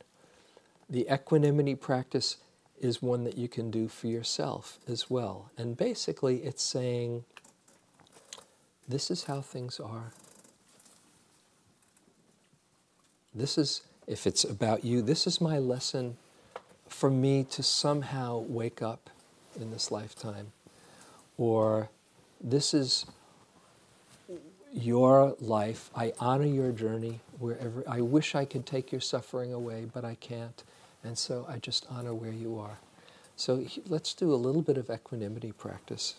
The 0.90 1.08
equanimity 1.12 1.76
practice 1.76 2.38
is 2.80 3.02
one 3.02 3.24
that 3.24 3.38
you 3.38 3.48
can 3.48 3.72
do 3.72 3.88
for 3.88 4.08
yourself 4.08 4.80
as 4.88 5.10
well. 5.10 5.52
And 5.58 5.78
basically, 5.78 6.44
it's 6.44 6.64
saying, 6.64 7.24
this 8.88 9.10
is 9.10 9.24
how 9.26 9.42
things 9.42 9.80
are. 9.80 10.12
This 13.36 13.58
is, 13.58 13.82
if 14.08 14.28
it's 14.28 14.44
about 14.44 14.86
you, 14.86 15.02
this 15.02 15.26
is 15.26 15.42
my 15.42 15.58
lesson 15.58 16.18
for 16.88 17.10
me 17.10 17.44
to 17.46 17.64
somehow 17.64 18.38
wake 18.38 18.82
up 18.82 19.10
in 19.60 19.72
this 19.72 19.92
lifetime. 19.92 20.52
Or 21.38 21.90
this 22.42 22.74
is 22.74 23.06
your 24.72 25.36
life. 25.40 25.90
I 25.96 26.14
honor 26.20 26.46
your 26.46 26.72
journey 26.72 27.20
wherever. 27.40 27.84
I 27.88 28.02
wish 28.02 28.36
I 28.36 28.46
could 28.46 28.66
take 28.66 28.92
your 28.92 29.02
suffering 29.02 29.54
away, 29.54 29.88
but 29.92 30.06
I 30.06 30.16
can't. 30.16 30.64
And 31.04 31.18
so 31.18 31.46
I 31.50 31.58
just 31.58 31.86
honor 31.90 32.14
where 32.14 32.32
you 32.32 32.58
are. 32.60 32.78
So 33.36 33.66
let's 33.88 34.14
do 34.14 34.34
a 34.34 34.36
little 34.36 34.62
bit 34.62 34.78
of 34.78 34.90
equanimity 34.90 35.52
practice. 35.52 36.16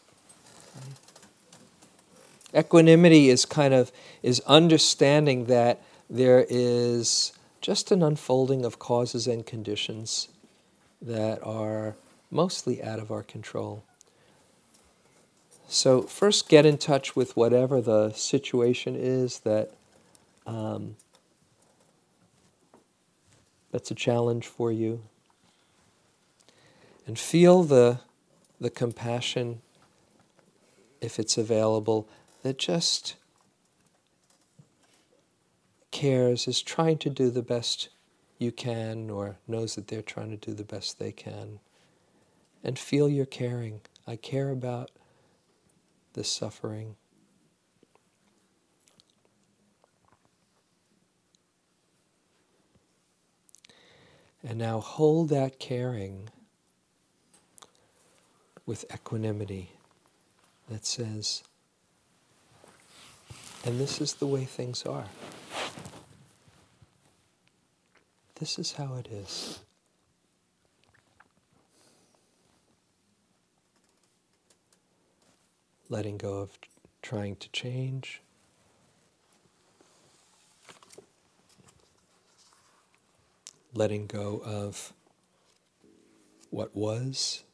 Equanimity 2.54 3.28
is 3.28 3.44
kind 3.44 3.72
of 3.72 3.92
is 4.22 4.40
understanding 4.40 5.46
that 5.46 5.80
there 6.08 6.46
is 6.48 7.32
just 7.60 7.90
an 7.90 8.02
unfolding 8.02 8.64
of 8.64 8.78
causes 8.78 9.26
and 9.26 9.46
conditions 9.46 10.28
that 11.00 11.42
are 11.42 11.96
mostly 12.30 12.82
out 12.82 12.98
of 12.98 13.10
our 13.10 13.22
control. 13.22 13.84
So, 15.66 16.02
first 16.02 16.48
get 16.48 16.66
in 16.66 16.78
touch 16.78 17.16
with 17.16 17.36
whatever 17.36 17.80
the 17.80 18.12
situation 18.12 18.96
is 18.96 19.40
that 19.40 19.70
um, 20.46 20.96
that's 23.72 23.90
a 23.90 23.94
challenge 23.94 24.46
for 24.46 24.70
you. 24.70 25.02
And 27.06 27.18
feel 27.18 27.64
the, 27.64 28.00
the 28.60 28.70
compassion, 28.70 29.62
if 31.00 31.18
it's 31.18 31.36
available, 31.36 32.08
that 32.42 32.58
just 32.58 33.16
cares, 35.94 36.46
is 36.48 36.60
trying 36.60 36.98
to 36.98 37.08
do 37.08 37.30
the 37.30 37.40
best 37.40 37.88
you 38.38 38.52
can, 38.52 39.08
or 39.08 39.36
knows 39.46 39.76
that 39.76 39.86
they're 39.88 40.02
trying 40.02 40.30
to 40.30 40.36
do 40.36 40.52
the 40.52 40.64
best 40.64 40.98
they 40.98 41.12
can. 41.12 41.60
And 42.62 42.78
feel 42.78 43.08
your 43.08 43.26
caring. 43.26 43.80
I 44.06 44.16
care 44.16 44.50
about 44.50 44.90
the 46.14 46.24
suffering. 46.24 46.96
And 54.46 54.58
now 54.58 54.80
hold 54.80 55.28
that 55.30 55.58
caring 55.58 56.28
with 58.66 58.84
equanimity 58.92 59.70
that 60.68 60.84
says, 60.84 61.44
and 63.64 63.78
this 63.78 64.00
is 64.00 64.14
the 64.14 64.26
way 64.26 64.44
things 64.44 64.84
are. 64.84 65.06
This 68.36 68.58
is 68.58 68.72
how 68.72 68.96
it 68.96 69.06
is. 69.10 69.60
Letting 75.88 76.18
go 76.18 76.40
of 76.40 76.58
trying 77.00 77.36
to 77.36 77.48
change. 77.50 78.20
Letting 83.72 84.06
go 84.06 84.42
of 84.44 84.92
what 86.50 86.74
was 86.76 87.44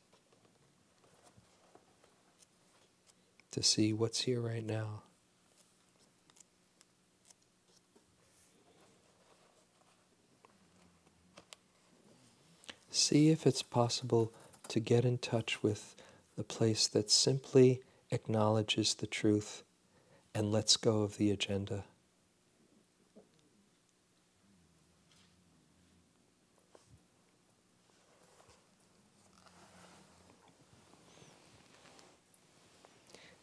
to 3.51 3.62
see 3.62 3.92
what's 3.92 4.22
here 4.22 4.40
right 4.40 4.64
now. 4.64 5.03
See 13.11 13.30
if 13.30 13.44
it's 13.44 13.64
possible 13.64 14.32
to 14.68 14.78
get 14.78 15.04
in 15.04 15.18
touch 15.18 15.64
with 15.64 15.96
the 16.36 16.44
place 16.44 16.86
that 16.86 17.11
simply 17.11 17.82
acknowledges 18.12 18.94
the 18.94 19.08
truth 19.08 19.64
and 20.32 20.52
lets 20.52 20.76
go 20.76 21.02
of 21.02 21.16
the 21.16 21.32
agenda. 21.32 21.82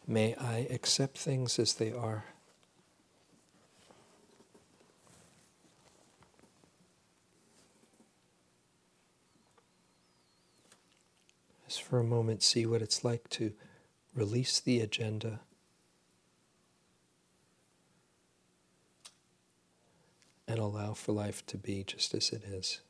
May 0.08 0.34
I 0.36 0.60
accept 0.70 1.18
things 1.18 1.60
as 1.60 1.74
they 1.74 1.92
are. 1.92 2.24
just 11.68 11.77
for 11.88 12.00
a 12.00 12.04
moment 12.04 12.44
see 12.44 12.66
what 12.66 12.82
it's 12.82 13.06
like 13.06 13.30
to 13.30 13.54
release 14.14 14.60
the 14.60 14.82
agenda. 14.82 15.40
And 20.50 20.60
allow 20.60 20.94
for 20.94 21.14
life 21.14 21.46
to 21.48 21.58
be 21.58 21.86
just 21.86 22.14
as 22.14 22.32
it 22.32 22.44
is. 22.44 22.82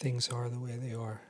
Things 0.00 0.30
are 0.30 0.48
the 0.48 0.58
way 0.58 0.78
they 0.78 0.94
are. 0.94 1.20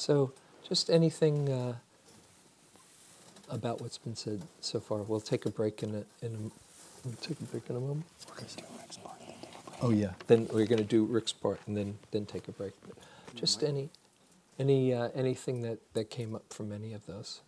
So, 0.00 0.32
just 0.66 0.88
anything 0.88 1.50
uh, 1.50 1.74
about 3.50 3.82
what's 3.82 3.98
been 3.98 4.16
said 4.16 4.40
so 4.62 4.80
far. 4.80 5.02
We'll 5.02 5.20
take 5.20 5.44
a 5.44 5.50
break 5.50 5.82
in 5.82 5.90
a, 5.90 6.24
in 6.24 6.32
a 6.32 6.38
we'll 7.04 7.16
take 7.20 7.38
a 7.38 7.44
break 7.44 7.68
in 7.68 7.76
a 7.76 7.80
moment. 7.80 8.06
Oh 9.82 9.90
yeah. 9.90 10.12
Then 10.26 10.48
we're 10.54 10.64
going 10.64 10.78
to 10.78 10.84
do 10.84 11.04
Rick's 11.04 11.34
part 11.34 11.60
and 11.66 11.76
then 11.76 11.98
then 12.12 12.24
take 12.24 12.48
a 12.48 12.52
break. 12.52 12.72
But 12.86 12.96
just 13.34 13.62
any 13.62 13.90
any 14.58 14.94
uh, 14.94 15.10
anything 15.14 15.60
that 15.62 15.80
that 15.92 16.08
came 16.08 16.34
up 16.34 16.50
from 16.50 16.72
any 16.72 16.94
of 16.94 17.04
those. 17.04 17.42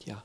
Yeah. 0.00 0.16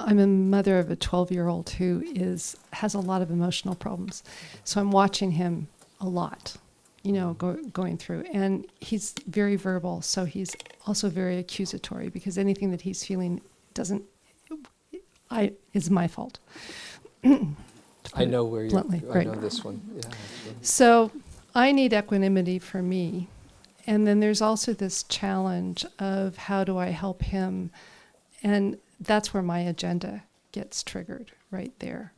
I'm 0.00 0.18
a 0.18 0.26
mother 0.26 0.78
of 0.78 0.90
a 0.90 0.96
12 0.96 1.30
year 1.30 1.48
old 1.48 1.70
who 1.70 2.02
is 2.06 2.56
has 2.72 2.94
a 2.94 3.00
lot 3.00 3.22
of 3.22 3.30
emotional 3.30 3.74
problems, 3.74 4.22
so 4.64 4.80
I'm 4.80 4.90
watching 4.90 5.32
him 5.32 5.68
a 6.00 6.06
lot, 6.06 6.56
you 7.02 7.12
know, 7.12 7.34
go, 7.34 7.54
going 7.72 7.96
through, 7.98 8.24
and 8.32 8.66
he's 8.80 9.14
very 9.26 9.56
verbal, 9.56 10.02
so 10.02 10.24
he's 10.24 10.54
also 10.86 11.08
very 11.08 11.38
accusatory 11.38 12.08
because 12.08 12.38
anything 12.38 12.70
that 12.70 12.82
he's 12.82 13.04
feeling 13.04 13.40
doesn't, 13.72 14.04
I 15.30 15.52
is 15.72 15.90
my 15.90 16.08
fault. 16.08 16.38
I 18.14 18.24
know 18.24 18.44
where 18.44 18.64
you. 18.64 18.70
bluntly, 18.70 19.02
I 19.10 19.14
right. 19.14 19.26
know 19.26 19.34
this 19.34 19.64
one. 19.64 19.80
Yeah. 19.96 20.02
So 20.60 21.10
I 21.54 21.72
need 21.72 21.92
equanimity 21.92 22.58
for 22.58 22.82
me. 22.82 23.28
And 23.86 24.06
then 24.06 24.20
there's 24.20 24.40
also 24.40 24.72
this 24.72 25.02
challenge 25.04 25.84
of 25.98 26.36
how 26.36 26.64
do 26.64 26.78
I 26.78 26.86
help 26.86 27.22
him? 27.22 27.70
And 28.42 28.78
that's 29.04 29.32
where 29.34 29.42
my 29.42 29.60
agenda 29.60 30.24
gets 30.52 30.82
triggered 30.82 31.32
right 31.50 31.72
there. 31.78 32.12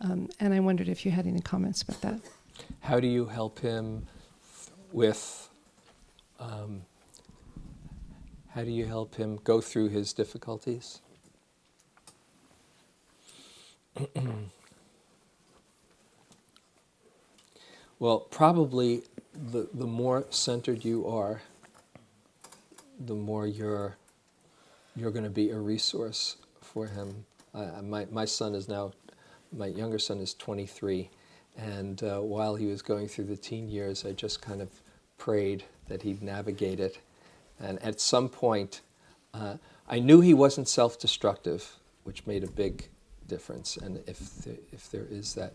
Um, 0.00 0.28
and 0.38 0.54
I 0.54 0.60
wondered 0.60 0.88
if 0.88 1.04
you 1.04 1.12
had 1.12 1.26
any 1.26 1.40
comments 1.40 1.82
about 1.82 2.00
that. 2.02 2.20
How 2.80 3.00
do 3.00 3.06
you 3.06 3.26
help 3.26 3.58
him 3.60 4.06
with? 4.92 5.48
Um, 6.38 6.82
how 8.54 8.62
do 8.64 8.70
you 8.70 8.86
help 8.86 9.14
him 9.14 9.38
go 9.44 9.60
through 9.60 9.90
his 9.90 10.12
difficulties? 10.12 11.00
well, 17.98 18.20
probably 18.20 19.02
the, 19.32 19.68
the 19.72 19.86
more 19.86 20.26
centered 20.30 20.84
you 20.84 21.06
are, 21.06 21.42
the 22.98 23.14
more 23.14 23.46
you're 23.46 23.96
you're 24.96 25.10
going 25.10 25.24
to 25.24 25.30
be 25.30 25.50
a 25.50 25.58
resource 25.58 26.36
for 26.60 26.86
him. 26.86 27.24
My, 27.82 28.06
my 28.10 28.24
son 28.24 28.54
is 28.54 28.68
now, 28.68 28.92
my 29.52 29.66
younger 29.66 29.98
son 29.98 30.18
is 30.18 30.34
23, 30.34 31.10
and 31.56 32.02
uh, 32.02 32.20
while 32.20 32.54
he 32.54 32.66
was 32.66 32.82
going 32.82 33.08
through 33.08 33.24
the 33.24 33.36
teen 33.36 33.68
years, 33.68 34.04
I 34.04 34.12
just 34.12 34.40
kind 34.40 34.62
of 34.62 34.70
prayed 35.18 35.64
that 35.88 36.02
he'd 36.02 36.22
navigate 36.22 36.80
it. 36.80 36.98
And 37.58 37.82
at 37.82 38.00
some 38.00 38.28
point, 38.28 38.80
uh, 39.34 39.56
I 39.88 39.98
knew 39.98 40.20
he 40.20 40.34
wasn't 40.34 40.68
self 40.68 40.98
destructive, 40.98 41.76
which 42.04 42.26
made 42.26 42.44
a 42.44 42.50
big 42.50 42.88
difference. 43.26 43.76
And 43.76 44.02
if, 44.06 44.18
the, 44.44 44.56
if 44.72 44.90
there 44.90 45.06
is 45.10 45.34
that, 45.34 45.52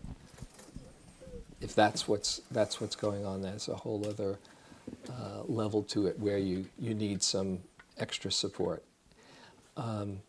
if 1.60 1.74
that's 1.74 2.06
what's, 2.06 2.40
that's 2.50 2.80
what's 2.80 2.94
going 2.94 3.24
on, 3.24 3.42
there's 3.42 3.68
a 3.68 3.74
whole 3.74 4.06
other 4.06 4.38
uh, 5.10 5.42
level 5.46 5.82
to 5.82 6.06
it 6.06 6.18
where 6.18 6.38
you, 6.38 6.66
you 6.78 6.94
need 6.94 7.22
some 7.22 7.58
extra 7.98 8.30
support. 8.30 8.84
Um, 9.76 10.20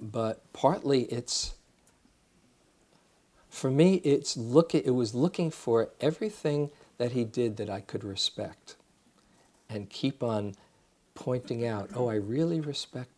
but 0.00 0.52
partly 0.52 1.02
it's 1.04 1.54
for 3.48 3.70
me 3.70 3.96
it's 3.96 4.36
look 4.36 4.74
it 4.74 4.94
was 4.94 5.14
looking 5.14 5.50
for 5.50 5.90
everything 6.00 6.70
that 6.98 7.12
he 7.12 7.24
did 7.24 7.56
that 7.56 7.68
I 7.68 7.80
could 7.80 8.04
respect 8.04 8.76
and 9.68 9.90
keep 9.90 10.22
on 10.22 10.54
pointing 11.14 11.66
out 11.66 11.90
oh 11.94 12.08
I 12.08 12.14
really 12.14 12.60
respect 12.60 13.10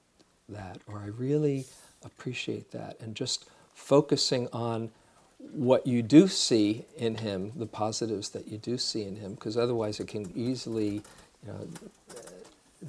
that 0.48 0.78
or 0.86 0.98
I 0.98 1.06
really 1.06 1.66
appreciate 2.02 2.70
that 2.70 2.98
and 3.00 3.14
just 3.14 3.44
focusing 3.74 4.48
on 4.52 4.90
what 5.38 5.86
you 5.86 6.02
do 6.02 6.28
see 6.28 6.84
in 6.96 7.16
him 7.16 7.52
the 7.56 7.66
positives 7.66 8.30
that 8.30 8.48
you 8.48 8.58
do 8.58 8.78
see 8.78 9.04
in 9.04 9.16
him 9.16 9.34
because 9.34 9.56
otherwise 9.56 10.00
it 10.00 10.08
can 10.08 10.30
easily 10.34 11.02
you 11.44 11.48
know 11.48 11.68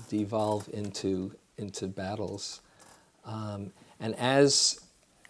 devolve 0.10 0.70
into 0.72 1.34
into 1.62 1.88
battles. 1.88 2.62
Um, 3.26 3.72
and 4.00 4.16
as 4.16 4.82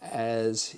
as 0.01 0.77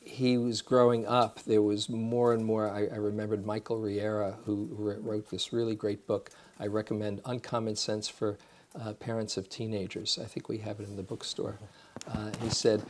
he 0.00 0.36
was 0.36 0.62
growing 0.62 1.06
up, 1.06 1.42
there 1.44 1.62
was 1.62 1.88
more 1.88 2.32
and 2.32 2.44
more. 2.44 2.68
I, 2.68 2.86
I 2.86 2.96
remembered 2.96 3.46
Michael 3.46 3.78
Riera, 3.78 4.36
who, 4.44 4.68
wrote 4.72 5.30
this 5.30 5.52
really 5.52 5.74
great 5.74 6.06
book. 6.06 6.30
I 6.58 6.66
recommend 6.66 7.20
Uncommon 7.24 7.76
Sense 7.76 8.08
for 8.08 8.38
uh, 8.80 8.94
Parents 8.94 9.36
of 9.36 9.48
Teenagers. 9.48 10.18
I 10.20 10.26
think 10.26 10.48
we 10.48 10.58
have 10.58 10.80
it 10.80 10.88
in 10.88 10.96
the 10.96 11.02
bookstore. 11.02 11.58
Uh, 12.08 12.30
he 12.42 12.50
said, 12.50 12.82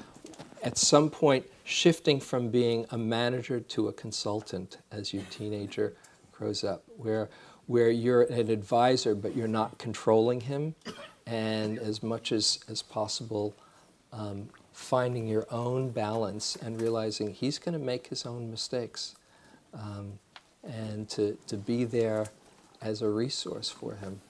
at 0.62 0.78
some 0.78 1.10
point, 1.10 1.44
shifting 1.64 2.20
from 2.20 2.48
being 2.48 2.86
a 2.90 2.98
manager 2.98 3.60
to 3.60 3.88
a 3.88 3.92
consultant 3.92 4.78
as 4.90 5.12
your 5.12 5.24
teenager 5.24 5.94
grows 6.30 6.64
up, 6.64 6.82
where 6.96 7.28
where 7.66 7.90
you're 7.90 8.22
an 8.22 8.50
advisor 8.50 9.14
but 9.14 9.36
you're 9.36 9.46
not 9.48 9.78
controlling 9.78 10.40
him, 10.40 10.74
and 11.26 11.78
as 11.78 12.02
much 12.02 12.32
as 12.32 12.60
as 12.68 12.82
possible, 12.82 13.54
um, 14.12 14.48
finding 14.72 15.26
your 15.26 15.46
own 15.50 15.90
balance 15.90 16.56
and 16.56 16.80
realizing 16.80 17.32
he's 17.32 17.58
going 17.58 17.78
to 17.78 17.84
make 17.84 18.08
his 18.08 18.26
own 18.26 18.50
mistakes, 18.50 19.16
um, 19.74 20.18
and 20.62 21.08
to 21.10 21.36
to 21.46 21.56
be 21.56 21.84
there 21.84 22.26
as 22.80 23.02
a 23.02 23.08
resource 23.08 23.70
for 23.70 23.94
him. 23.94 24.20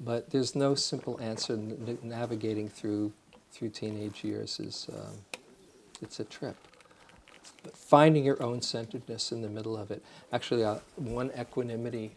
But 0.00 0.30
there's 0.30 0.54
no 0.54 0.74
simple 0.74 1.18
answer. 1.20 1.56
Navigating 2.02 2.68
through 2.68 3.12
through 3.50 3.70
teenage 3.70 4.24
years 4.24 4.58
is 4.60 4.88
um, 4.92 5.16
it's 6.00 6.20
a 6.20 6.24
trip. 6.24 6.56
But 7.62 7.76
finding 7.76 8.24
your 8.24 8.42
own 8.42 8.62
centeredness 8.62 9.30
in 9.30 9.42
the 9.42 9.48
middle 9.48 9.76
of 9.76 9.90
it. 9.90 10.02
Actually, 10.32 10.64
uh, 10.64 10.78
one 10.96 11.30
equanimity 11.38 12.16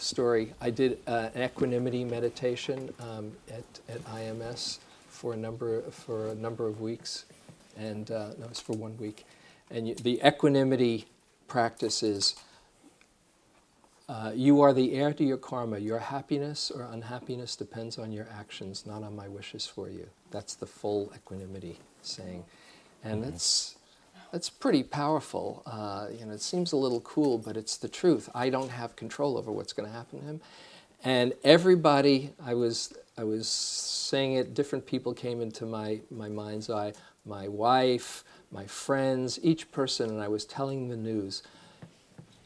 story. 0.00 0.54
I 0.60 0.70
did 0.70 0.98
uh, 1.06 1.30
an 1.34 1.42
equanimity 1.42 2.04
meditation 2.04 2.92
um, 3.00 3.32
at, 3.48 3.64
at 3.88 4.04
IMS 4.06 4.78
for 5.08 5.34
a 5.34 5.36
number 5.36 5.82
for 5.90 6.28
a 6.28 6.34
number 6.34 6.66
of 6.66 6.80
weeks, 6.80 7.26
and 7.76 8.10
uh, 8.10 8.30
no, 8.38 8.44
it 8.44 8.48
was 8.48 8.60
for 8.60 8.76
one 8.76 8.96
week. 8.98 9.26
And 9.70 9.88
you, 9.88 9.94
the 9.94 10.20
equanimity 10.24 11.06
practice 11.46 12.02
is 12.02 12.34
uh, 14.08 14.32
you 14.34 14.60
are 14.60 14.72
the 14.72 14.94
heir 14.94 15.12
to 15.12 15.24
your 15.24 15.36
karma. 15.36 15.78
Your 15.78 15.98
happiness 15.98 16.70
or 16.70 16.88
unhappiness 16.90 17.54
depends 17.54 17.98
on 17.98 18.12
your 18.12 18.26
actions, 18.32 18.84
not 18.86 19.02
on 19.02 19.14
my 19.14 19.28
wishes 19.28 19.66
for 19.66 19.88
you. 19.88 20.08
That's 20.30 20.54
the 20.54 20.66
full 20.66 21.12
equanimity 21.14 21.78
saying, 22.02 22.44
and 23.04 23.22
that's 23.22 23.76
that's 24.32 24.50
pretty 24.50 24.82
powerful. 24.82 25.62
Uh, 25.66 26.06
you 26.18 26.24
know, 26.26 26.32
it 26.32 26.40
seems 26.40 26.72
a 26.72 26.76
little 26.76 27.00
cool, 27.00 27.38
but 27.38 27.56
it's 27.56 27.76
the 27.76 27.88
truth. 27.88 28.28
I 28.34 28.50
don't 28.50 28.70
have 28.70 28.96
control 28.96 29.36
over 29.36 29.52
what's 29.52 29.72
going 29.72 29.88
to 29.88 29.94
happen 29.94 30.20
to 30.20 30.26
him, 30.26 30.40
And 31.04 31.34
everybody, 31.44 32.32
I 32.44 32.54
was, 32.54 32.94
I 33.18 33.24
was 33.24 33.48
saying 33.48 34.34
it, 34.34 34.54
different 34.54 34.86
people 34.86 35.14
came 35.14 35.40
into 35.40 35.66
my, 35.66 36.00
my 36.10 36.28
mind's 36.28 36.70
eye 36.70 36.92
my 37.24 37.48
wife, 37.48 38.24
my 38.50 38.66
friends, 38.66 39.38
each 39.42 39.70
person, 39.72 40.10
and 40.10 40.20
I 40.20 40.28
was 40.28 40.44
telling 40.44 40.88
the 40.88 40.96
news. 40.96 41.42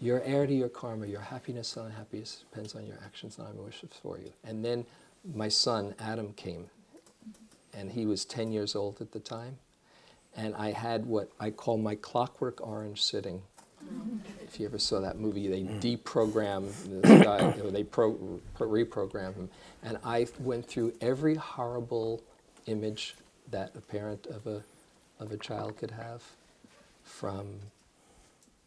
You're 0.01 0.23
heir 0.23 0.47
to 0.47 0.55
your 0.55 0.69
karma. 0.69 1.07
Your 1.07 1.21
happiness 1.21 1.77
and 1.77 1.87
unhappiness 1.87 2.45
depends 2.51 2.75
on 2.75 2.87
your 2.87 2.99
actions, 3.05 3.39
and 3.39 3.47
I 3.47 3.51
wish 3.53 3.85
for 4.03 4.19
you. 4.19 4.33
And 4.45 4.65
then 4.65 4.85
my 5.35 5.49
son, 5.49 5.95
Adam, 5.99 6.33
came, 6.35 6.67
and 7.73 7.93
he 7.93 8.05
was 8.05 8.25
10 8.25 8.53
years 8.53 8.75
old 8.75 9.01
at 9.01 9.13
the 9.13 9.21
time. 9.21 9.59
And 10.37 10.55
I 10.57 10.73
had 10.73 11.07
what 11.07 11.31
I 11.39 11.51
call 11.51 11.79
my 11.79 11.95
clockwork 11.95 12.67
orange 12.67 13.03
sitting. 13.03 13.43
If 14.43 14.61
you 14.61 14.67
ever 14.67 14.79
saw 14.79 15.01
that 15.01 15.19
movie, 15.19 15.49
they 15.49 15.63
mm. 15.63 15.81
deprogram 15.81 16.73
this 17.03 17.25
guy, 17.25 17.39
or 17.61 17.71
they 17.71 17.85
pro, 17.85 18.13
pro, 18.55 18.69
reprogram 18.69 19.35
him. 19.35 19.51
And 19.83 19.99
I 20.05 20.27
went 20.41 20.67
through 20.67 20.95
every 21.01 21.35
horrible 21.35 22.23
image 22.67 23.15
that 23.51 23.73
a 23.77 23.81
parent 23.81 24.27
of 24.27 24.47
a, 24.47 24.63
of 25.21 25.33
a 25.33 25.37
child 25.37 25.77
could 25.77 25.91
have 25.91 26.23
from, 27.03 27.47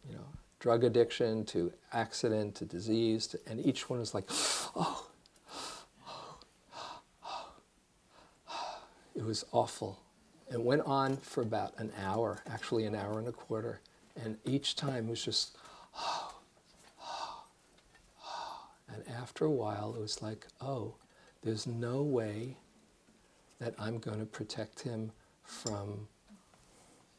you 0.08 0.14
know, 0.14 0.26
drug 0.60 0.84
addiction 0.84 1.44
to 1.46 1.72
accident 1.92 2.54
to 2.56 2.64
disease, 2.64 3.26
to, 3.28 3.40
and 3.46 3.64
each 3.64 3.88
one 3.88 4.00
is 4.00 4.14
like, 4.14 4.24
oh, 4.76 5.06
oh, 6.08 6.38
oh 8.50 8.78
it 9.16 9.24
was 9.24 9.44
awful. 9.52 9.98
It 10.50 10.60
went 10.60 10.82
on 10.82 11.16
for 11.18 11.42
about 11.42 11.74
an 11.78 11.92
hour, 12.02 12.42
actually 12.48 12.84
an 12.84 12.94
hour 12.94 13.18
and 13.18 13.28
a 13.28 13.32
quarter, 13.32 13.80
and 14.22 14.36
each 14.44 14.76
time 14.76 15.08
was 15.08 15.22
just, 15.22 15.56
oh 15.96 16.34
and 18.92 19.16
after 19.16 19.44
a 19.44 19.50
while 19.50 19.94
it 19.96 20.00
was 20.00 20.22
like, 20.22 20.46
oh, 20.60 20.94
there's 21.42 21.66
no 21.66 22.02
way 22.02 22.56
that 23.60 23.74
I'm 23.78 23.98
going 23.98 24.20
to 24.20 24.26
protect 24.26 24.80
him 24.80 25.12
from 25.44 26.08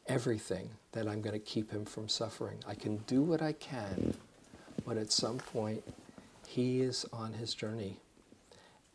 everything, 0.06 0.70
that 0.92 1.06
I'm 1.06 1.20
going 1.20 1.34
to 1.34 1.38
keep 1.38 1.70
him 1.70 1.84
from 1.84 2.08
suffering. 2.08 2.58
I 2.66 2.74
can 2.74 2.98
do 3.06 3.22
what 3.22 3.42
I 3.42 3.52
can, 3.52 4.14
but 4.86 4.96
at 4.96 5.12
some 5.12 5.38
point, 5.38 5.82
he 6.46 6.80
is 6.80 7.06
on 7.12 7.32
his 7.32 7.54
journey. 7.54 7.98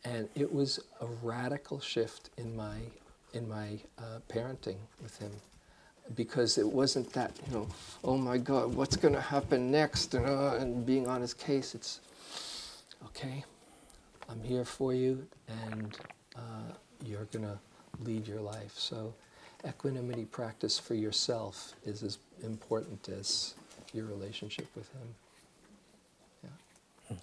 And 0.03 0.27
it 0.35 0.53
was 0.53 0.79
a 1.01 1.07
radical 1.23 1.79
shift 1.79 2.29
in 2.37 2.55
my, 2.55 2.77
in 3.35 3.47
my 3.47 3.79
uh, 3.97 4.19
parenting 4.29 4.77
with 5.01 5.17
him. 5.19 5.31
Because 6.15 6.57
it 6.59 6.67
wasn't 6.67 7.11
that, 7.13 7.31
you 7.47 7.53
know, 7.53 7.67
oh 8.03 8.17
my 8.17 8.37
God, 8.37 8.75
what's 8.75 8.95
going 8.95 9.15
to 9.15 9.21
happen 9.21 9.71
next? 9.71 10.13
And, 10.13 10.27
uh, 10.27 10.57
and 10.59 10.85
being 10.85 11.07
on 11.07 11.21
his 11.21 11.33
case, 11.33 11.73
it's, 11.73 11.99
okay, 13.05 13.43
I'm 14.29 14.43
here 14.43 14.65
for 14.65 14.93
you, 14.93 15.25
and 15.47 15.97
uh, 16.35 16.73
you're 17.03 17.25
going 17.25 17.45
to 17.45 17.57
lead 18.03 18.27
your 18.27 18.41
life. 18.41 18.73
So, 18.77 19.13
equanimity 19.67 20.25
practice 20.25 20.77
for 20.77 20.93
yourself 20.93 21.73
is 21.85 22.03
as 22.03 22.19
important 22.43 23.09
as 23.09 23.55
your 23.93 24.05
relationship 24.05 24.67
with 24.75 24.89
Him. 24.91 25.15
Yeah. 27.09 27.17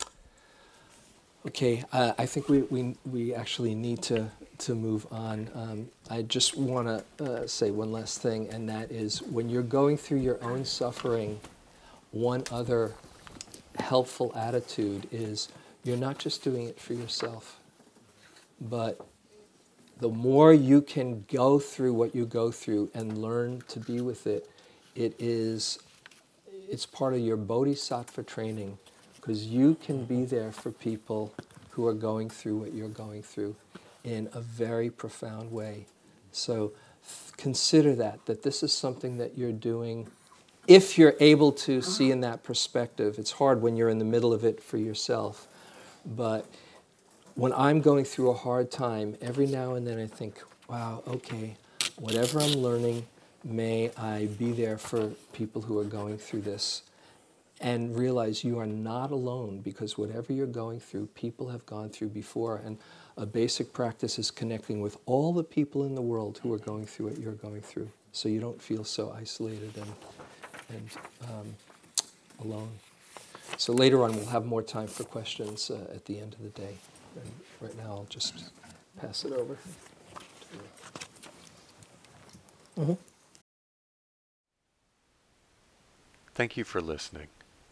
Okay, 1.45 1.83
uh, 1.93 2.13
I 2.19 2.27
think 2.27 2.49
we, 2.49 2.63
we, 2.63 2.95
we 3.05 3.35
actually 3.35 3.75
need 3.75 4.01
to, 4.03 4.31
to 4.59 4.77
move 4.77 5.09
on. 5.11 5.51
Um, 5.57 5.89
I 6.09 6.23
just 6.23 6.57
want 6.57 6.87
to 7.19 7.25
uh, 7.25 7.47
say 7.49 7.73
one 7.73 7.91
last 7.91 8.23
thing, 8.23 8.49
and 8.51 8.69
that 8.69 8.93
is 8.93 9.21
when 9.23 9.49
you're 9.49 9.63
going 9.65 9.97
through 9.97 10.21
your 10.21 10.43
own 10.45 10.65
suffering, 10.65 11.41
one 12.13 12.45
other 12.53 12.93
helpful 13.77 14.33
attitude 14.37 15.09
is 15.11 15.49
you're 15.83 15.97
not 15.97 16.19
just 16.19 16.45
doing 16.45 16.69
it 16.69 16.79
for 16.79 16.95
yourself, 16.95 17.59
but 18.61 19.05
the 19.99 20.09
more 20.09 20.53
you 20.55 20.81
can 20.81 21.25
go 21.33 21.59
through 21.59 21.93
what 21.93 22.15
you 22.15 22.25
go 22.25 22.53
through 22.53 22.89
and 22.95 23.19
learn 23.19 23.65
to 23.67 23.81
be 23.81 24.01
with 24.01 24.29
it, 24.29 24.49
it 24.95 25.17
is 25.19 25.81
it's 26.69 26.87
part 26.87 27.15
of 27.15 27.21
your 27.21 27.37
bodhisattva 27.37 28.23
training 28.23 28.79
because 29.23 29.47
you 29.47 29.77
can 29.77 30.05
be 30.05 30.25
there 30.25 30.53
for 30.53 30.71
people 30.71 31.33
who 31.71 31.87
are 31.87 31.95
going 31.95 32.29
through 32.29 32.59
what 32.59 32.75
you're 32.75 32.89
going 32.89 33.23
through 33.23 33.57
in 34.05 34.29
a 34.35 34.41
very 34.41 34.91
profound 34.91 35.51
way. 35.53 35.87
So 36.33 36.73
consider 37.37 37.95
that 37.95 38.27
that 38.27 38.43
this 38.43 38.63
is 38.63 38.73
something 38.73 39.17
that 39.19 39.39
you're 39.39 39.53
doing 39.53 40.09
if 40.69 40.99
you're 40.99 41.15
able 41.19 41.53
to 41.53 41.83
see 41.83 42.11
in 42.11 42.21
that 42.21 42.43
perspective. 42.43 43.19
It's 43.19 43.33
hard 43.33 43.63
when 43.63 43.77
you're 43.77 43.89
in 43.89 43.99
the 43.99 44.05
middle 44.05 44.33
of 44.33 44.45
it 44.45 44.63
for 44.63 44.77
yourself, 44.77 45.49
but 46.05 46.47
when 47.35 47.53
I'm 47.55 47.81
going 47.81 48.05
through 48.05 48.31
a 48.31 48.35
hard 48.35 48.71
time, 48.71 49.17
every 49.21 49.47
now 49.47 49.75
and 49.75 49.87
then 49.87 49.99
I 49.99 50.07
think, 50.07 50.43
wow, 50.69 51.03
okay, 51.07 51.57
whatever 51.99 52.41
I'm 52.41 52.53
learning, 52.53 53.07
may 53.43 53.91
I 53.97 54.27
be 54.39 54.53
there 54.53 54.79
for 54.79 55.09
people 55.33 55.63
who 55.63 55.79
are 55.79 55.85
going 55.85 56.19
through 56.19 56.43
this. 56.43 56.83
And 57.63 57.97
realize 57.97 58.45
you 58.45 58.59
are 58.61 58.67
not 58.67 59.13
alone 59.13 59.61
because 59.61 59.99
whatever 59.99 60.35
you're 60.35 60.47
going 60.49 60.81
through, 60.81 61.07
people 61.09 61.49
have 61.51 61.67
gone 61.67 61.91
through 61.91 62.11
before. 62.11 62.63
And 62.65 62.79
a 63.17 63.27
basic 63.27 63.73
practice 63.73 64.19
is 64.19 64.31
connecting 64.33 64.83
with 64.83 64.99
all 65.07 65.33
the 65.33 65.45
people 65.45 65.87
in 65.87 65.95
the 65.97 66.03
world 66.03 66.41
who 66.43 66.53
are 66.55 66.59
going 66.59 66.87
through 66.87 67.09
what 67.11 67.19
you're 67.19 67.35
going 67.35 67.63
through 67.63 67.91
so 68.13 68.29
you 68.29 68.41
don't 68.41 68.63
feel 68.63 68.85
so 68.85 69.15
isolated 69.19 69.73
and, 69.77 69.95
and 70.71 70.91
um, 71.31 71.57
alone. 72.41 72.71
So 73.59 73.73
later 73.73 74.03
on, 74.05 74.17
we'll 74.17 74.27
have 74.27 74.47
more 74.47 74.63
time 74.63 74.89
for 74.89 75.05
questions 75.05 75.71
uh, 75.71 75.95
at 75.95 76.05
the 76.07 76.19
end 76.21 76.35
of 76.35 76.43
the 76.43 76.51
day. 76.51 76.77
And 77.17 77.33
right 77.61 77.77
now, 77.79 77.91
I'll 77.93 78.07
just 78.11 78.51
pass 79.01 79.25
it 79.25 79.33
over. 79.33 79.59
Thank 86.35 86.57
you 86.57 86.65
for 86.65 86.81
listening. 86.81 87.29